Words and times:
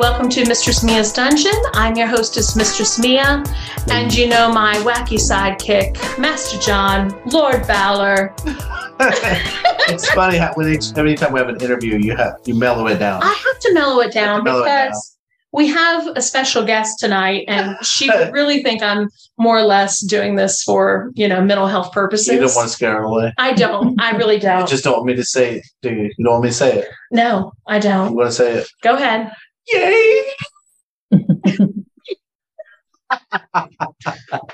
Welcome 0.00 0.30
to 0.30 0.46
Mistress 0.48 0.82
Mia's 0.82 1.12
Dungeon. 1.12 1.52
I'm 1.74 1.94
your 1.94 2.06
hostess, 2.06 2.56
Mistress 2.56 2.98
Mia, 2.98 3.44
and 3.90 4.14
you 4.14 4.28
know 4.28 4.50
my 4.50 4.76
wacky 4.76 5.18
sidekick, 5.18 6.18
Master 6.18 6.58
John, 6.58 7.14
Lord 7.26 7.66
Valor. 7.66 8.34
it's 8.98 10.10
funny 10.12 10.38
how 10.38 10.54
when 10.54 10.72
each, 10.72 10.96
every 10.96 11.14
time 11.16 11.34
we 11.34 11.38
have 11.38 11.50
an 11.50 11.60
interview, 11.60 11.98
you 11.98 12.16
have 12.16 12.32
you 12.46 12.54
mellow 12.54 12.86
it 12.86 12.96
down. 12.96 13.22
I 13.22 13.26
have 13.26 13.58
to 13.60 13.74
mellow 13.74 14.00
it 14.00 14.10
down 14.10 14.42
mellow 14.42 14.60
it 14.60 14.64
because 14.64 14.92
down. 14.92 15.52
we 15.52 15.68
have 15.68 16.06
a 16.16 16.22
special 16.22 16.64
guest 16.64 16.98
tonight, 16.98 17.44
and 17.46 17.76
she 17.84 18.08
would 18.08 18.32
really 18.32 18.62
think 18.62 18.82
I'm 18.82 19.06
more 19.36 19.58
or 19.58 19.64
less 19.64 20.00
doing 20.00 20.34
this 20.34 20.62
for 20.62 21.10
you 21.14 21.28
know 21.28 21.42
mental 21.44 21.66
health 21.66 21.92
purposes. 21.92 22.28
You 22.28 22.40
don't 22.40 22.56
want 22.56 22.68
to 22.68 22.72
scare 22.74 22.94
her 22.94 23.02
away. 23.02 23.34
I 23.36 23.52
don't. 23.52 24.00
I 24.00 24.12
really 24.16 24.38
don't. 24.38 24.60
You 24.62 24.66
just 24.66 24.82
don't 24.82 24.94
want 24.94 25.06
me 25.06 25.16
to 25.16 25.24
say 25.24 25.56
it, 25.56 25.66
do 25.82 25.90
you? 25.90 26.10
You 26.16 26.24
don't 26.24 26.32
want 26.32 26.44
me 26.44 26.48
to 26.48 26.54
say 26.54 26.78
it. 26.78 26.88
no, 27.10 27.52
I 27.68 27.74
I'm 27.76 27.82
don't. 27.82 28.14
going 28.14 28.28
to 28.28 28.32
say 28.32 28.54
it. 28.54 28.68
Go 28.82 28.94
ahead. 28.96 29.30
Yay! 29.72 30.22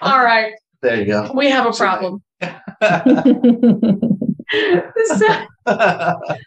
All 0.02 0.22
right, 0.24 0.52
There 0.82 0.96
you 1.00 1.06
go. 1.06 1.30
we 1.34 1.50
have 1.50 1.66
a 1.66 1.72
problem. 1.72 2.22
so, 5.06 5.26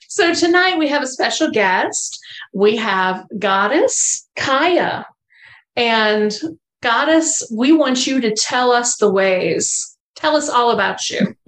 so 0.08 0.34
tonight 0.34 0.78
we 0.78 0.88
have 0.88 1.04
a 1.04 1.08
special 1.08 1.52
guest. 1.52 2.20
We 2.54 2.76
have 2.78 3.26
Goddess 3.38 4.28
Kyaa. 4.38 5.06
And 5.76 6.38
Goddess, 6.81 7.48
we 7.56 7.72
want 7.73 8.08
you 8.08 8.22
to 8.22 8.33
tell 8.36 8.72
us 8.72 8.98
the 8.98 9.11
ways. 9.11 9.98
Tell 10.16 10.36
us 10.36 10.50
all 10.50 10.72
about 10.72 11.09
you. 11.09 11.36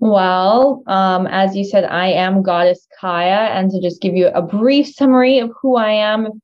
well, 0.00 0.82
um, 0.86 1.26
as 1.26 1.54
you 1.54 1.62
said, 1.62 1.84
I 1.84 2.08
am 2.08 2.42
Goddess 2.42 2.86
Kyaa. 3.00 3.50
And 3.50 3.70
to 3.70 3.80
just 3.82 4.00
give 4.00 4.16
you 4.16 4.28
a 4.28 4.40
brief 4.40 4.88
summary 4.88 5.38
of 5.38 5.52
who 5.60 5.76
I 5.76 5.92
am, 5.92 6.40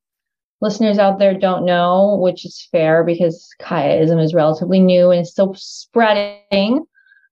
listeners 0.61 0.99
out 0.99 1.19
there 1.19 1.33
don't 1.33 1.65
know, 1.65 2.19
which 2.21 2.45
is 2.45 2.69
fair 2.71 3.03
because 3.03 3.49
Kyaaism 3.61 4.23
is 4.23 4.35
relatively 4.35 4.79
new 4.79 5.11
and 5.11 5.27
still 5.27 5.55
spreading. 5.55 6.85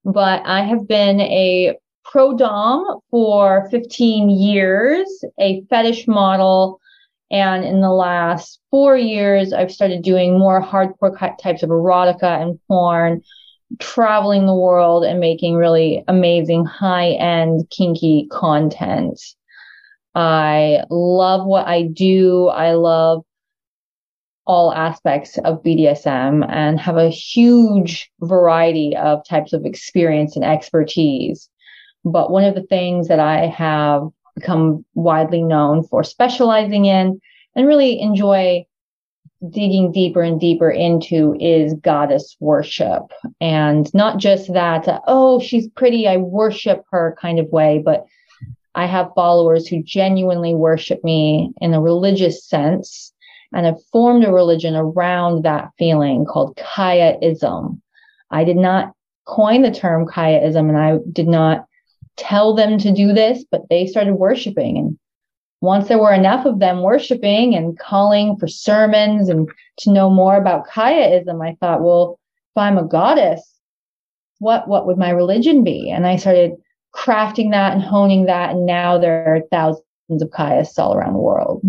But 0.07 0.43
I 0.47 0.63
have 0.63 0.89
been 0.89 1.21
a 1.21 1.77
pro 2.05 2.35
dom 2.35 3.01
for 3.11 3.69
15 3.71 4.31
years, 4.31 5.25
a 5.39 5.63
fetish 5.69 6.09
model. 6.09 6.81
And 7.31 7.65
in 7.65 7.83
the 7.83 7.93
last 7.93 8.61
four 8.71 8.97
years, 8.97 9.53
I've 9.53 9.73
started 9.73 10.03
doing 10.03 10.39
more 10.39 10.63
hardcore 10.63 11.19
types 11.39 11.63
of 11.63 11.69
erotica 11.69 12.41
and 12.41 12.59
porn 12.67 13.23
traveling 13.79 14.47
the 14.47 14.55
world 14.55 15.05
and 15.05 15.21
making 15.21 15.55
really 15.55 16.05
amazing 16.09 16.65
high 16.65 17.11
end 17.11 17.69
kinky 17.71 18.27
content. 18.31 19.21
I 20.15 20.85
love 20.91 21.47
what 21.47 21.67
I 21.67 21.83
do. 21.83 22.49
I 22.49 22.73
love 22.73 23.25
all 24.47 24.73
aspects 24.73 25.39
of 25.39 25.63
BDSM 25.63 26.47
and 26.51 26.79
have 26.79 26.97
a 26.97 27.09
huge 27.09 28.11
variety 28.21 28.95
of 28.97 29.27
types 29.27 29.53
of 29.53 29.65
experience 29.65 30.37
and 30.37 30.45
expertise. 30.45 31.49
But 32.05 32.31
one 32.31 32.45
of 32.45 32.55
the 32.55 32.63
things 32.63 33.09
that 33.09 33.21
I 33.21 33.47
have 33.47 34.03
become 34.35 34.85
widely 34.95 35.43
known 35.43 35.85
for 35.85 36.05
specializing 36.05 36.85
in 36.85 37.21
and 37.57 37.67
really 37.67 38.01
enjoy 38.01 38.67
digging 39.51 39.93
deeper 39.93 40.23
and 40.23 40.41
deeper 40.41 40.71
into 40.71 41.37
is 41.41 41.75
goddess 41.75 42.37
worship. 42.41 43.03
And 43.41 43.93
not 43.95 44.19
just 44.19 44.53
that, 44.53 44.89
uh, 44.89 45.01
oh, 45.07 45.41
she's 45.41 45.69
pretty, 45.69 46.07
I 46.09 46.17
worship 46.19 46.85
her 46.91 47.17
kind 47.21 47.39
of 47.39 47.49
way, 47.49 47.83
but 47.85 48.07
I 48.75 48.87
have 48.87 49.15
followers 49.15 49.69
who 49.69 49.83
genuinely 49.83 50.55
worship 50.55 51.03
me 51.05 51.53
in 51.61 51.75
a 51.75 51.81
religious 51.81 52.45
sense 52.45 53.13
and 53.53 53.67
have 53.67 53.79
formed 53.93 54.25
a 54.25 54.33
religion 54.33 54.75
around 54.75 55.45
that 55.45 55.71
feeling 55.79 56.25
called 56.25 56.57
Kyaaism. 56.57 57.81
I 58.31 58.45
did 58.45 58.57
not 58.57 58.93
coin 59.27 59.63
the 59.63 59.71
term 59.71 60.07
Kyaaism 60.07 60.69
and 60.69 60.77
I 60.77 60.99
did 61.13 61.29
not 61.29 61.67
tell 62.17 62.55
them 62.55 62.79
to 62.79 62.93
do 62.93 63.13
this, 63.13 63.45
but 63.51 63.69
they 63.71 63.87
started 63.87 64.15
worshiping. 64.15 64.79
And 64.79 64.99
once 65.65 65.89
there 65.89 65.99
were 65.99 66.13
enough 66.13 66.47
of 66.47 66.59
them 66.59 66.83
worshiping 66.83 67.55
and 67.55 67.79
calling 67.79 68.37
for 68.37 68.47
sermons 68.49 69.29
and 69.29 69.49
to 69.79 69.91
know 69.93 70.11
more 70.11 70.37
about 70.37 70.69
Kyaaism, 70.69 71.45
I 71.47 71.57
thought, 71.61 71.83
well, 71.83 72.19
if 72.55 72.59
I'm 72.61 72.79
a 72.79 72.85
goddess, 72.87 73.43
what 74.39 74.69
what 74.69 74.87
would 74.87 74.99
my 74.99 75.11
religion 75.11 75.65
be? 75.65 75.91
And 75.91 76.07
I 76.07 76.17
started 76.17 76.53
crafting 76.95 77.51
that 77.51 77.73
and 77.73 77.83
honing 77.83 78.27
that, 78.27 78.51
and 78.51 78.67
now 78.67 78.99
there 78.99 79.35
are 79.35 79.41
thousands 79.51 80.23
of 80.23 80.31
Kayas 80.31 80.79
all 80.79 80.95
around 80.95 81.15
the 81.15 81.19
world. 81.19 81.63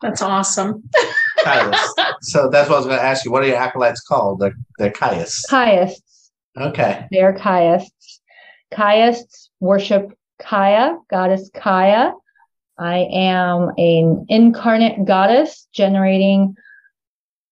That's 0.00 0.22
awesome. 0.22 0.82
So 2.22 2.48
that's 2.48 2.70
what 2.70 2.76
I 2.76 2.78
was 2.78 2.86
going 2.86 2.98
to 2.98 3.04
ask 3.04 3.24
you. 3.24 3.30
What 3.30 3.42
are 3.42 3.46
your 3.46 3.56
acolytes 3.58 4.00
called? 4.00 4.40
They're, 4.40 4.54
they're 4.78 4.90
Caius. 4.90 5.44
Kaists, 5.50 6.30
Okay. 6.58 7.06
they 7.10 7.20
are 7.20 7.34
Kaists. 7.34 8.20
Kaists 8.72 9.50
worship 9.60 10.12
Kyaa, 10.40 10.96
goddess 11.10 11.50
Kyaa. 11.54 12.12
I 12.78 13.08
am 13.12 13.70
an 13.78 14.26
incarnate 14.28 15.04
goddess 15.04 15.68
generating 15.72 16.56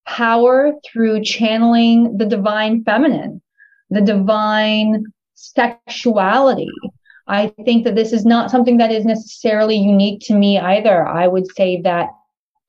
power 0.06 0.72
through 0.84 1.22
channeling 1.22 2.16
the 2.16 2.26
divine 2.26 2.82
feminine, 2.84 3.40
the 3.90 4.00
divine 4.00 5.04
sexuality. 5.34 6.70
I 7.28 7.48
think 7.64 7.84
that 7.84 7.94
this 7.94 8.12
is 8.12 8.26
not 8.26 8.50
something 8.50 8.78
that 8.78 8.90
is 8.90 9.04
necessarily 9.04 9.76
unique 9.76 10.20
to 10.26 10.34
me 10.34 10.58
either. 10.58 11.06
I 11.06 11.28
would 11.28 11.46
say 11.54 11.80
that 11.82 12.08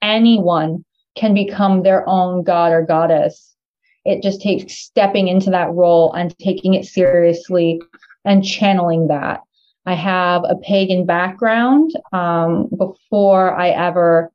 anyone 0.01 0.85
can 1.15 1.33
become 1.33 1.81
their 1.81 2.07
own 2.07 2.43
god 2.43 2.71
or 2.71 2.83
goddess. 2.83 3.55
It 4.05 4.21
just 4.21 4.41
takes 4.41 4.77
stepping 4.77 5.27
into 5.27 5.49
that 5.51 5.71
role 5.71 6.13
and 6.13 6.37
taking 6.37 6.73
it 6.75 6.85
seriously 6.85 7.81
and 8.25 8.43
channeling 8.43 9.07
that. 9.07 9.41
I 9.85 9.93
have 9.93 10.43
a 10.47 10.55
pagan 10.55 11.05
background. 11.05 11.91
Um, 12.11 12.69
before 12.77 13.53
I 13.53 13.69
ever 13.69 14.31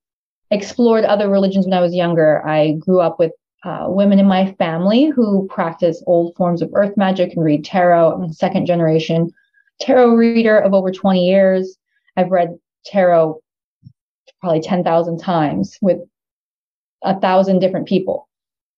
explored 0.51 1.05
other 1.05 1.29
religions 1.29 1.67
when 1.67 1.75
I 1.75 1.81
was 1.81 1.95
younger, 1.95 2.47
I 2.47 2.73
grew 2.73 3.01
up 3.01 3.19
with 3.19 3.33
uh, 3.65 3.87
women 3.89 4.19
in 4.19 4.27
my 4.27 4.53
family 4.53 5.07
who 5.07 5.47
practice 5.49 6.03
old 6.07 6.35
forms 6.37 6.63
of 6.63 6.71
earth 6.75 6.97
magic 6.97 7.33
and 7.35 7.45
read 7.45 7.65
tarot. 7.65 8.13
I'm 8.13 8.23
a 8.25 8.33
second 8.33 8.67
generation 8.67 9.31
tarot 9.81 10.15
reader 10.15 10.59
of 10.59 10.75
over 10.75 10.91
20 10.91 11.27
years. 11.27 11.77
I've 12.17 12.31
read 12.31 12.59
tarot 12.85 13.41
probably 14.41 14.61
10,000 14.61 15.19
times 15.19 15.77
with 15.81 15.99
a 17.03 17.19
thousand 17.19 17.59
different 17.59 17.89
people. 17.89 18.29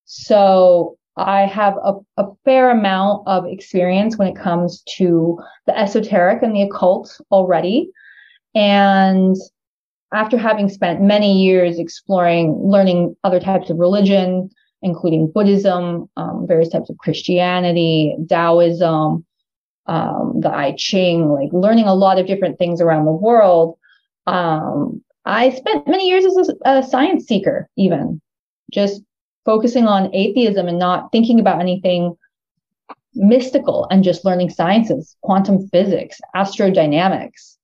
So 0.05 0.99
I 1.17 1.43
have 1.43 1.77
a, 1.85 1.95
a 2.17 2.27
fair 2.45 2.71
amount 2.71 3.27
of 3.27 3.45
experience 3.47 4.17
when 4.17 4.29
it 4.29 4.37
comes 4.37 4.83
to 4.97 5.39
the 5.67 5.79
esoteric 5.79 6.43
and 6.43 6.55
the 6.55 6.63
occult 6.63 7.21
already. 7.31 7.91
And 8.55 9.37
after 10.13 10.37
having 10.37 10.69
spent 10.69 11.03
many 11.03 11.43
years 11.43 11.79
exploring, 11.79 12.61
learning 12.63 13.17
other 13.23 13.41
types 13.41 13.71
of 13.71 13.79
religion, 13.79 14.51
including 14.83 15.31
Buddhism, 15.33 16.09
um, 16.17 16.47
various 16.49 16.71
types 16.71 16.91
of 16.91 16.99
Christianity, 16.99 18.17
Taoism, 18.29 19.25
um, 19.87 20.41
the 20.41 20.51
I 20.51 20.75
Ching, 20.77 21.29
like 21.29 21.51
learning 21.53 21.87
a 21.87 21.95
lot 21.95 22.19
of 22.19 22.27
different 22.27 22.59
things 22.59 22.81
around 22.81 23.05
the 23.05 23.13
world. 23.13 23.79
Um, 24.27 25.03
I 25.25 25.51
spent 25.51 25.87
many 25.87 26.09
years 26.09 26.25
as 26.25 26.49
a, 26.49 26.55
a 26.65 26.83
science 26.83 27.27
seeker, 27.27 27.69
even 27.77 28.21
just 28.73 29.03
focusing 29.45 29.87
on 29.87 30.15
atheism 30.15 30.69
and 30.69 30.79
not 30.79 31.11
thinking 31.13 31.41
about 31.41 31.61
anything 31.61 32.17
mystical 33.15 33.87
and 33.91 34.05
just 34.05 34.25
learning 34.25 34.51
sciences, 34.51 35.17
quantum 35.23 35.69
physics, 35.69 36.21
astrodynamics. 36.35 37.57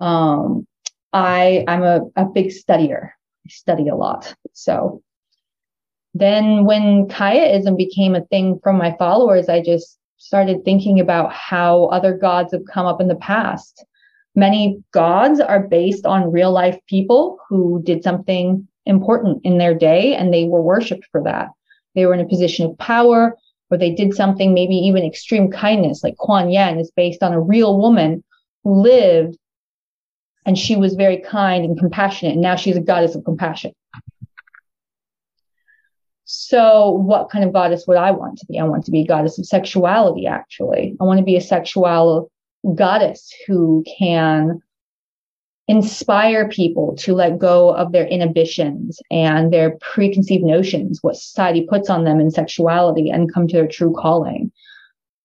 Um, 0.00 0.66
I 1.12 1.64
I'm 1.68 1.82
a, 1.82 2.00
a 2.16 2.24
big 2.24 2.48
studier. 2.48 3.10
I 3.46 3.48
study 3.48 3.88
a 3.88 3.96
lot. 3.96 4.34
So 4.52 5.02
then 6.14 6.64
when 6.64 7.06
Kyaaism 7.08 7.76
became 7.76 8.14
a 8.14 8.24
thing 8.24 8.58
from 8.62 8.76
my 8.76 8.96
followers, 8.98 9.48
I 9.48 9.62
just 9.62 9.98
started 10.16 10.64
thinking 10.64 10.98
about 11.00 11.32
how 11.32 11.86
other 11.86 12.16
gods 12.16 12.52
have 12.52 12.64
come 12.72 12.86
up 12.86 13.00
in 13.00 13.08
the 13.08 13.16
past. 13.16 13.84
Many 14.34 14.82
gods 14.92 15.40
are 15.40 15.66
based 15.68 16.06
on 16.06 16.32
real 16.32 16.52
life 16.52 16.78
people 16.88 17.38
who 17.48 17.82
did 17.84 18.02
something 18.02 18.66
important 18.88 19.42
in 19.44 19.58
their 19.58 19.74
day 19.74 20.14
and 20.14 20.32
they 20.32 20.44
were 20.44 20.62
worshiped 20.62 21.06
for 21.12 21.22
that. 21.24 21.50
They 21.94 22.06
were 22.06 22.14
in 22.14 22.20
a 22.20 22.28
position 22.28 22.66
of 22.66 22.78
power 22.78 23.36
or 23.70 23.78
they 23.78 23.94
did 23.94 24.14
something, 24.14 24.54
maybe 24.54 24.74
even 24.74 25.04
extreme 25.04 25.50
kindness, 25.50 26.02
like 26.02 26.16
Kuan 26.16 26.50
Yin 26.50 26.78
is 26.78 26.90
based 26.90 27.22
on 27.22 27.32
a 27.32 27.40
real 27.40 27.78
woman 27.78 28.24
who 28.64 28.80
lived 28.80 29.36
and 30.46 30.58
she 30.58 30.76
was 30.76 30.94
very 30.94 31.18
kind 31.18 31.64
and 31.64 31.78
compassionate. 31.78 32.32
And 32.32 32.40
now 32.40 32.56
she's 32.56 32.76
a 32.76 32.80
goddess 32.80 33.14
of 33.14 33.24
compassion. 33.24 33.72
So, 36.24 36.90
what 36.90 37.30
kind 37.30 37.44
of 37.44 37.52
goddess 37.52 37.86
would 37.86 37.96
I 37.96 38.10
want 38.10 38.38
to 38.38 38.46
be? 38.46 38.58
I 38.58 38.64
want 38.64 38.84
to 38.84 38.90
be 38.90 39.02
a 39.02 39.06
goddess 39.06 39.38
of 39.38 39.46
sexuality, 39.46 40.26
actually. 40.26 40.96
I 41.00 41.04
want 41.04 41.18
to 41.18 41.24
be 41.24 41.36
a 41.36 41.40
sexual 41.40 42.30
goddess 42.74 43.32
who 43.46 43.82
can 43.98 44.62
inspire 45.68 46.48
people 46.48 46.96
to 46.96 47.14
let 47.14 47.38
go 47.38 47.74
of 47.74 47.92
their 47.92 48.06
inhibitions 48.06 49.00
and 49.10 49.52
their 49.52 49.76
preconceived 49.80 50.42
notions, 50.42 50.98
what 51.02 51.16
society 51.16 51.66
puts 51.68 51.90
on 51.90 52.04
them 52.04 52.20
in 52.20 52.30
sexuality, 52.30 53.10
and 53.10 53.32
come 53.32 53.46
to 53.46 53.56
their 53.56 53.68
true 53.68 53.94
calling. 53.96 54.50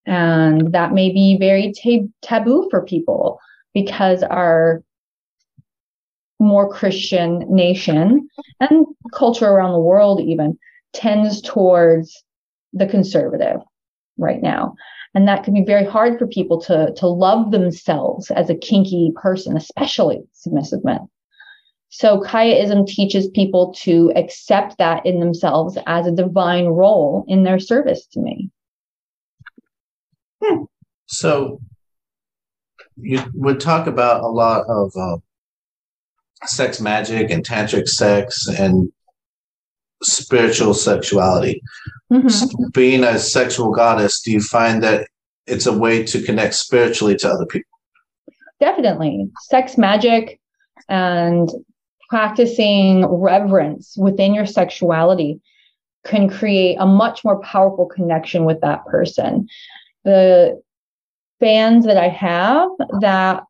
And 0.05 0.73
that 0.73 0.93
may 0.93 1.11
be 1.11 1.37
very 1.39 1.71
tab- 1.73 2.11
taboo 2.21 2.67
for 2.69 2.83
people 2.83 3.39
because 3.73 4.21
our 4.21 4.83
more 6.39 6.69
Christian 6.69 7.45
nation 7.49 8.27
and 8.59 8.85
culture 9.13 9.47
around 9.47 9.71
the 9.71 9.79
world 9.79 10.19
even 10.19 10.59
tends 10.91 11.41
towards 11.41 12.21
the 12.73 12.85
conservative 12.85 13.61
right 14.17 14.41
now. 14.41 14.75
And 15.15 15.27
that 15.27 15.43
can 15.43 15.53
be 15.53 15.63
very 15.63 15.85
hard 15.85 16.17
for 16.17 16.25
people 16.25 16.59
to, 16.61 16.93
to 16.97 17.07
love 17.07 17.51
themselves 17.51 18.31
as 18.31 18.49
a 18.49 18.55
kinky 18.55 19.11
person, 19.15 19.55
especially 19.55 20.23
submissive 20.33 20.83
men. 20.83 21.07
So 21.89 22.21
Kyaaism 22.21 22.87
teaches 22.87 23.27
people 23.27 23.71
to 23.81 24.11
accept 24.15 24.79
that 24.79 25.05
in 25.05 25.19
themselves 25.19 25.77
as 25.85 26.07
a 26.07 26.11
divine 26.11 26.65
role 26.65 27.23
in 27.27 27.43
their 27.43 27.59
service 27.59 28.07
to 28.13 28.19
me. 28.19 28.49
Hmm. 30.43 30.63
So 31.05 31.59
you 32.97 33.21
would 33.35 33.59
talk 33.59 33.85
about 33.85 34.23
a 34.23 34.27
lot 34.27 34.65
of 34.67 34.91
uh, 34.99 35.17
sex 36.45 36.81
magic 36.81 37.29
and 37.29 37.45
tantric 37.45 37.87
sex 37.87 38.47
and 38.47 38.91
spiritual 40.03 40.73
sexuality. 40.73 41.61
Mm-hmm. 42.11 42.69
Being 42.73 43.03
a 43.03 43.17
sexual 43.19 43.71
goddess, 43.71 44.21
do 44.21 44.31
you 44.31 44.41
find 44.41 44.83
that 44.83 45.07
it's 45.47 45.65
a 45.65 45.77
way 45.77 46.03
to 46.03 46.21
connect 46.21 46.55
spiritually 46.55 47.15
to 47.17 47.29
other 47.29 47.45
people? 47.45 47.69
Definitely. 48.59 49.29
Sex 49.41 49.77
magic 49.77 50.39
and 50.89 51.49
practicing 52.09 53.05
reverence 53.05 53.95
within 53.97 54.33
your 54.33 54.45
sexuality 54.45 55.41
can 56.05 56.29
create 56.29 56.77
a 56.79 56.85
much 56.85 57.23
more 57.23 57.39
powerful 57.41 57.85
connection 57.85 58.45
with 58.45 58.61
that 58.61 58.85
person. 58.85 59.47
The 60.03 60.61
fans 61.39 61.85
that 61.85 61.97
I 61.97 62.09
have 62.09 62.69
that 63.01 63.43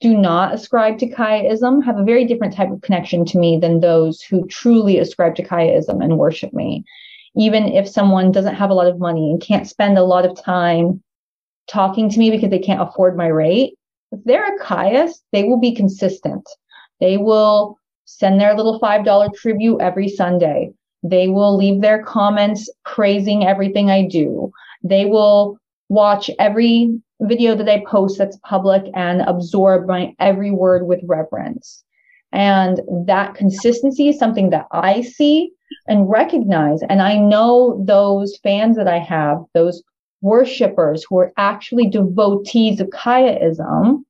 do 0.00 0.16
not 0.16 0.54
ascribe 0.54 0.98
to 0.98 1.10
Kyaaism 1.10 1.84
have 1.84 1.98
a 1.98 2.04
very 2.04 2.24
different 2.24 2.54
type 2.54 2.70
of 2.70 2.80
connection 2.80 3.24
to 3.26 3.38
me 3.38 3.58
than 3.58 3.80
those 3.80 4.22
who 4.22 4.46
truly 4.46 4.98
ascribe 4.98 5.34
to 5.36 5.44
Kyaaism 5.44 6.02
and 6.02 6.18
worship 6.18 6.52
me. 6.52 6.84
Even 7.36 7.64
if 7.64 7.88
someone 7.88 8.32
doesn't 8.32 8.54
have 8.54 8.70
a 8.70 8.74
lot 8.74 8.86
of 8.86 8.98
money 8.98 9.30
and 9.30 9.42
can't 9.42 9.68
spend 9.68 9.98
a 9.98 10.04
lot 10.04 10.24
of 10.24 10.40
time 10.40 11.02
talking 11.66 12.08
to 12.08 12.18
me 12.18 12.30
because 12.30 12.50
they 12.50 12.58
can't 12.58 12.80
afford 12.80 13.16
my 13.16 13.26
rate, 13.26 13.74
if 14.12 14.20
they're 14.24 14.56
a 14.56 14.58
Kayist, 14.60 15.20
they 15.32 15.44
will 15.44 15.58
be 15.58 15.74
consistent. 15.74 16.48
They 17.00 17.16
will 17.16 17.76
send 18.06 18.40
their 18.40 18.54
little 18.54 18.80
$5 18.80 19.34
tribute 19.34 19.80
every 19.80 20.08
Sunday. 20.08 20.70
They 21.02 21.28
will 21.28 21.56
leave 21.56 21.82
their 21.82 22.02
comments 22.02 22.70
praising 22.84 23.44
everything 23.44 23.90
I 23.90 24.06
do. 24.06 24.52
They 24.82 25.04
will 25.04 25.58
watch 25.94 26.30
every 26.38 27.00
video 27.20 27.54
that 27.54 27.68
I 27.68 27.84
post 27.86 28.18
that's 28.18 28.38
public 28.38 28.84
and 28.94 29.22
absorb 29.22 29.86
my 29.86 30.14
every 30.18 30.50
word 30.50 30.86
with 30.86 31.00
reverence. 31.04 31.84
And 32.32 32.80
that 33.06 33.36
consistency 33.36 34.08
is 34.08 34.18
something 34.18 34.50
that 34.50 34.66
I 34.72 35.02
see 35.02 35.52
and 35.86 36.10
recognize. 36.10 36.80
And 36.88 37.00
I 37.00 37.16
know 37.16 37.82
those 37.86 38.36
fans 38.42 38.76
that 38.76 38.88
I 38.88 38.98
have, 38.98 39.38
those 39.54 39.82
worshipers 40.20 41.04
who 41.08 41.18
are 41.18 41.32
actually 41.36 41.88
devotees 41.88 42.80
of 42.80 42.88
Kyaaism, 42.88 44.02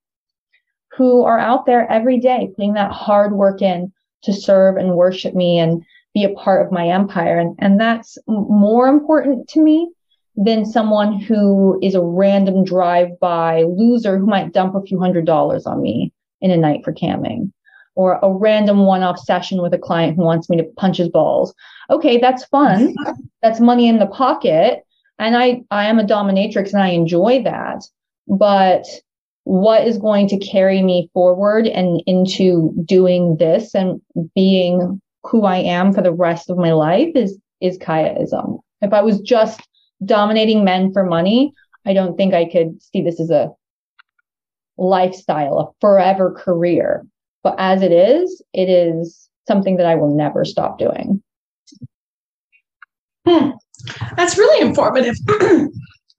who 0.97 1.23
are 1.23 1.39
out 1.39 1.65
there 1.65 1.89
every 1.91 2.19
day 2.19 2.49
putting 2.55 2.73
that 2.73 2.91
hard 2.91 3.33
work 3.33 3.61
in 3.61 3.91
to 4.23 4.33
serve 4.33 4.77
and 4.77 4.95
worship 4.95 5.35
me 5.35 5.59
and 5.59 5.83
be 6.15 6.23
a 6.23 6.33
part 6.33 6.65
of 6.65 6.71
my 6.71 6.87
empire. 6.87 7.37
And, 7.37 7.55
and 7.59 7.79
that's 7.79 8.17
more 8.27 8.87
important 8.87 9.49
to 9.49 9.61
me 9.61 9.91
than 10.37 10.65
someone 10.65 11.19
who 11.19 11.79
is 11.81 11.95
a 11.95 12.01
random 12.01 12.63
drive-by 12.63 13.63
loser 13.63 14.17
who 14.17 14.25
might 14.25 14.53
dump 14.53 14.75
a 14.75 14.81
few 14.81 14.99
hundred 14.99 15.25
dollars 15.25 15.65
on 15.65 15.81
me 15.81 16.11
in 16.41 16.51
a 16.51 16.57
night 16.57 16.83
for 16.83 16.93
camming 16.93 17.51
or 17.95 18.19
a 18.21 18.31
random 18.31 18.85
one-off 18.85 19.17
session 19.17 19.61
with 19.61 19.73
a 19.73 19.77
client 19.77 20.15
who 20.15 20.23
wants 20.23 20.49
me 20.49 20.57
to 20.57 20.63
punch 20.75 20.97
his 20.97 21.09
balls. 21.09 21.53
Okay, 21.89 22.17
that's 22.17 22.45
fun. 22.45 22.93
that's 23.41 23.59
money 23.59 23.87
in 23.87 23.99
the 23.99 24.07
pocket. 24.07 24.83
And 25.17 25.37
I, 25.37 25.63
I 25.71 25.85
am 25.85 25.97
a 25.97 26.03
dominatrix 26.03 26.73
and 26.73 26.83
I 26.83 26.89
enjoy 26.89 27.41
that. 27.43 27.85
But 28.27 28.85
what 29.45 29.87
is 29.87 29.97
going 29.97 30.27
to 30.27 30.37
carry 30.39 30.81
me 30.81 31.09
forward 31.13 31.67
and 31.67 32.03
into 32.05 32.73
doing 32.83 33.37
this 33.37 33.73
and 33.73 34.01
being 34.35 34.99
who 35.23 35.45
I 35.45 35.57
am 35.57 35.93
for 35.93 36.01
the 36.01 36.11
rest 36.11 36.49
of 36.49 36.57
my 36.57 36.73
life 36.73 37.11
is, 37.15 37.37
is 37.61 37.77
Kyaaism. 37.77 38.59
If 38.81 38.91
I 38.91 39.01
was 39.01 39.21
just 39.21 39.61
dominating 40.03 40.63
men 40.63 40.91
for 40.91 41.05
money, 41.05 41.53
I 41.85 41.93
don't 41.93 42.17
think 42.17 42.33
I 42.33 42.45
could 42.45 42.81
see 42.81 43.01
this 43.01 43.19
as 43.19 43.29
a 43.29 43.51
lifestyle, 44.77 45.59
a 45.59 45.71
forever 45.79 46.31
career. 46.31 47.05
But 47.43 47.55
as 47.59 47.81
it 47.81 47.91
is, 47.91 48.41
it 48.53 48.69
is 48.69 49.29
something 49.47 49.77
that 49.77 49.85
I 49.85 49.95
will 49.95 50.15
never 50.15 50.43
stop 50.45 50.79
doing. 50.79 51.21
Hmm. 53.27 53.51
That's 54.17 54.37
really 54.37 54.65
informative. 54.65 55.15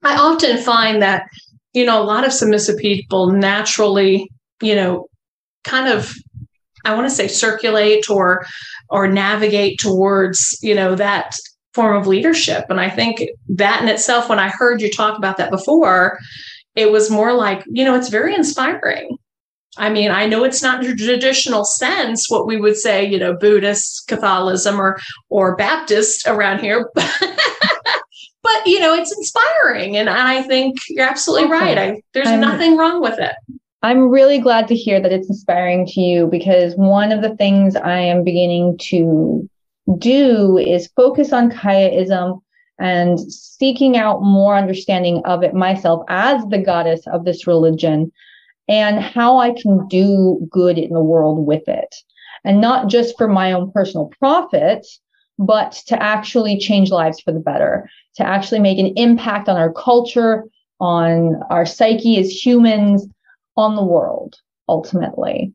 I 0.03 0.15
often 0.15 0.57
find 0.59 1.01
that, 1.01 1.27
you 1.73 1.85
know, 1.85 2.01
a 2.01 2.05
lot 2.05 2.25
of 2.25 2.31
submissive 2.31 2.77
people 2.77 3.31
naturally, 3.31 4.29
you 4.61 4.75
know, 4.75 5.07
kind 5.63 5.87
of 5.87 6.13
I 6.85 6.95
want 6.95 7.09
to 7.09 7.15
say 7.15 7.27
circulate 7.27 8.09
or 8.09 8.45
or 8.89 9.07
navigate 9.07 9.79
towards, 9.79 10.57
you 10.61 10.73
know, 10.73 10.95
that 10.95 11.35
form 11.77 11.95
of 11.95 12.07
leadership. 12.07 12.65
And 12.69 12.79
I 12.79 12.89
think 12.89 13.21
that 13.49 13.83
in 13.83 13.87
itself, 13.87 14.29
when 14.29 14.39
I 14.39 14.49
heard 14.49 14.81
you 14.81 14.91
talk 14.91 15.15
about 15.15 15.37
that 15.37 15.51
before, 15.51 16.19
it 16.75 16.91
was 16.91 17.11
more 17.11 17.33
like, 17.33 17.63
you 17.67 17.85
know, 17.85 17.93
it's 17.93 18.09
very 18.09 18.33
inspiring. 18.33 19.15
I 19.77 19.91
mean, 19.91 20.09
I 20.09 20.25
know 20.25 20.43
it's 20.43 20.63
not 20.63 20.83
in 20.83 20.91
a 20.91 20.95
traditional 20.95 21.63
sense 21.63 22.31
what 22.31 22.47
we 22.47 22.57
would 22.57 22.75
say, 22.75 23.05
you 23.05 23.19
know, 23.19 23.35
Buddhist, 23.35 24.07
Catholicism, 24.07 24.81
or 24.81 24.99
or 25.29 25.55
Baptist 25.55 26.27
around 26.27 26.61
here, 26.61 26.89
but, 26.95 27.11
but 28.43 28.65
you 28.65 28.79
know, 28.79 28.95
it's 28.95 29.15
inspiring, 29.15 29.97
and 29.97 30.09
I 30.09 30.41
think 30.41 30.77
you're 30.89 31.07
absolutely 31.07 31.45
okay. 31.45 31.53
right. 31.53 31.77
I, 31.77 32.01
there's 32.13 32.27
I'm, 32.27 32.39
nothing 32.39 32.75
wrong 32.75 33.01
with 33.01 33.19
it. 33.19 33.35
I'm 33.83 34.09
really 34.09 34.39
glad 34.39 34.67
to 34.69 34.75
hear 34.75 34.99
that 34.99 35.13
it's 35.13 35.29
inspiring 35.29 35.85
to 35.93 36.01
you 36.01 36.25
because 36.25 36.73
one 36.75 37.11
of 37.11 37.21
the 37.21 37.35
things 37.35 37.75
I 37.75 37.99
am 37.99 38.23
beginning 38.23 38.79
to 38.89 39.47
do 39.97 40.57
is 40.57 40.91
focus 40.95 41.31
on 41.31 41.51
Kyaaism 41.51 42.41
and 42.79 43.19
seeking 43.31 43.97
out 43.97 44.21
more 44.21 44.55
understanding 44.55 45.21
of 45.25 45.43
it 45.43 45.53
myself 45.53 46.03
as 46.09 46.43
the 46.49 46.59
goddess 46.59 47.05
of 47.07 47.25
this 47.25 47.47
religion 47.47 48.11
and 48.67 48.99
how 48.99 49.37
I 49.37 49.51
can 49.51 49.87
do 49.87 50.45
good 50.51 50.77
in 50.77 50.93
the 50.93 51.01
world 51.01 51.45
with 51.45 51.67
it. 51.67 51.95
And 52.43 52.61
not 52.61 52.89
just 52.89 53.17
for 53.17 53.27
my 53.27 53.51
own 53.51 53.71
personal 53.71 54.11
profit, 54.19 54.85
but 55.39 55.71
to 55.87 56.01
actually 56.01 56.57
change 56.57 56.91
lives 56.91 57.19
for 57.19 57.31
the 57.31 57.39
better, 57.39 57.89
to 58.15 58.23
actually 58.23 58.59
make 58.59 58.79
an 58.79 58.93
impact 58.97 59.47
on 59.47 59.57
our 59.57 59.71
culture, 59.71 60.43
on 60.79 61.41
our 61.49 61.65
psyche 61.65 62.19
as 62.19 62.29
humans, 62.29 63.07
on 63.55 63.75
the 63.75 63.83
world, 63.83 64.35
ultimately. 64.67 65.53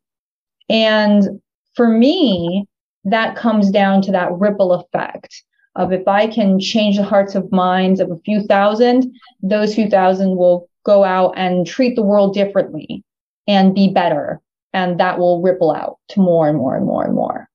And 0.69 1.41
for 1.75 1.89
me, 1.89 2.67
that 3.05 3.37
comes 3.37 3.71
down 3.71 4.03
to 4.03 4.13
that 4.13 4.33
ripple 4.33 4.73
effect 4.73 5.43
of 5.75 5.93
if 5.93 6.07
I 6.07 6.27
can 6.27 6.61
change 6.61 6.97
the 6.97 7.03
hearts 7.03 7.35
of 7.35 7.51
minds 7.51 8.01
of 8.01 8.11
a 8.11 8.19
few 8.25 8.43
thousand, 8.43 9.15
those 9.43 9.75
few 9.75 9.89
thousand 9.89 10.37
will 10.37 10.69
go 10.85 11.05
out 11.05 11.33
and 11.37 11.67
treat 11.67 11.97
the 11.97 12.03
world 12.03 12.35
differently 12.35 13.05
and 13.47 13.75
be 13.75 13.89
better. 13.89 14.41
And 14.75 15.01
that 15.01 15.19
will 15.19 15.43
ripple 15.43 15.73
out 15.73 15.99
to 16.11 16.21
more 16.21 16.49
and 16.49 16.57
more 16.57 16.77
and 16.77 16.87
more 16.87 17.05
and 17.05 17.15
more. 17.15 17.49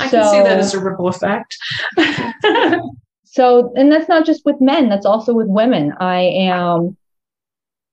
I 0.00 0.08
so, 0.08 0.20
can 0.20 0.30
see 0.30 0.42
that 0.42 0.58
as 0.58 0.74
a 0.74 0.80
ripple 0.80 1.08
effect. 1.08 1.56
so, 3.24 3.72
and 3.74 3.90
that's 3.90 4.08
not 4.08 4.26
just 4.26 4.44
with 4.44 4.60
men, 4.60 4.88
that's 4.88 5.06
also 5.06 5.32
with 5.32 5.46
women. 5.46 5.94
I 5.98 6.20
am 6.20 6.96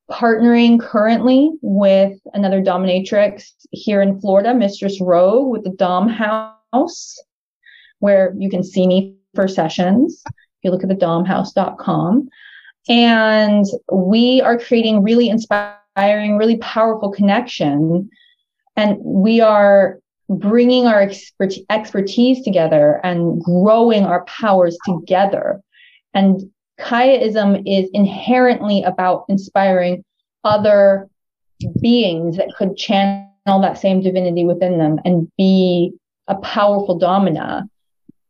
partnering 0.10 0.80
currently 0.80 1.52
with 1.62 2.20
another 2.34 2.62
dominatrix 2.62 3.52
here 3.72 4.02
in 4.02 4.20
Florida, 4.20 4.54
Mistress 4.54 5.00
Rogue, 5.00 5.50
with 5.50 5.64
the 5.64 5.72
Dom 5.72 6.08
House, 6.10 7.18
where 8.00 8.34
you 8.38 8.50
can 8.50 8.64
see 8.64 8.88
me 8.88 9.16
for 9.36 9.48
sessions. 9.48 10.22
If 10.26 10.34
you 10.64 10.72
look 10.72 10.84
at 10.84 10.90
the 10.90 10.96
domhouse.com. 10.96 12.30
And 12.88 13.66
we 13.92 14.42
are 14.42 14.58
creating 14.58 15.04
really 15.04 15.30
inspiring, 15.30 16.38
really 16.38 16.58
powerful 16.58 17.12
connection. 17.12 18.10
And 18.76 18.98
we 19.04 19.42
are 19.42 20.00
bringing 20.28 20.88
our 20.88 21.02
expert- 21.02 21.54
expertise 21.70 22.44
together 22.44 23.00
and 23.04 23.42
growing 23.42 24.06
our 24.06 24.26
powers 24.26 24.78
together. 24.86 25.62
And 26.14 26.52
Kyaaism 26.80 27.64
is 27.66 27.90
inherently 27.94 28.84
about 28.84 29.26
inspiring 29.30 30.04
other 30.44 31.10
beings 31.82 32.38
that 32.38 32.54
could 32.58 32.78
channel 32.78 33.28
that 33.46 33.78
same 33.78 34.02
divinity 34.02 34.46
within 34.46 34.78
them 34.78 35.00
and 35.04 35.30
be 35.38 35.92
a 36.28 36.36
powerful 36.36 36.98
domina, 36.98 37.68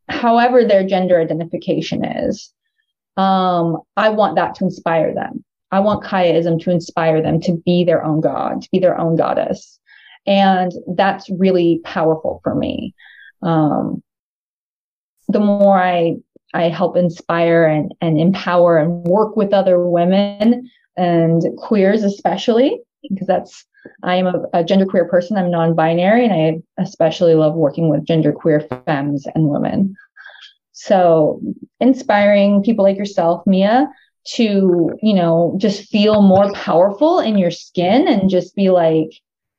however 0.08 0.64
their 0.64 0.84
gender 0.86 1.20
identification 1.20 2.04
is. 2.04 2.52
Um, 3.16 3.78
I 3.96 4.08
want 4.08 4.36
that 4.36 4.54
to 4.56 4.64
inspire 4.64 5.14
them. 5.14 5.44
I 5.70 5.80
want 5.80 6.04
Kyaaism 6.04 6.60
to 6.62 6.70
inspire 6.70 7.22
them 7.22 7.40
to 7.42 7.56
be 7.64 7.84
their 7.84 8.04
own 8.04 8.20
god, 8.20 8.62
to 8.62 8.68
be 8.72 8.80
their 8.80 8.98
own 8.98 9.16
goddess. 9.16 9.78
And 10.26 10.72
that's 10.96 11.30
really 11.30 11.80
powerful 11.84 12.40
for 12.42 12.54
me. 12.54 12.94
Um, 13.42 14.02
the 15.28 15.40
more 15.40 15.78
I 15.78 16.16
I 16.54 16.68
help 16.68 16.96
inspire 16.96 17.64
and, 17.64 17.94
and 18.00 18.20
empower 18.20 18.78
and 18.78 19.04
work 19.04 19.36
with 19.36 19.52
other 19.52 19.86
women 19.86 20.68
and 20.96 21.42
queers 21.58 22.02
especially 22.02 22.80
because 23.08 23.26
that's 23.26 23.64
I 24.02 24.16
am 24.16 24.26
a, 24.26 24.42
a 24.52 24.64
genderqueer 24.64 25.08
person. 25.08 25.36
I'm 25.36 25.50
non-binary, 25.50 26.26
and 26.26 26.34
I 26.34 26.82
especially 26.82 27.34
love 27.34 27.54
working 27.54 27.88
with 27.88 28.04
genderqueer 28.04 28.68
femmes 28.84 29.26
and 29.34 29.48
women. 29.48 29.96
So, 30.72 31.40
inspiring 31.80 32.62
people 32.62 32.84
like 32.84 32.96
yourself, 32.96 33.46
Mia, 33.46 33.88
to 34.34 34.90
you 35.02 35.14
know 35.14 35.56
just 35.58 35.88
feel 35.88 36.22
more 36.22 36.52
powerful 36.52 37.20
in 37.20 37.38
your 37.38 37.50
skin 37.50 38.06
and 38.06 38.28
just 38.28 38.54
be 38.54 38.70
like, 38.70 39.10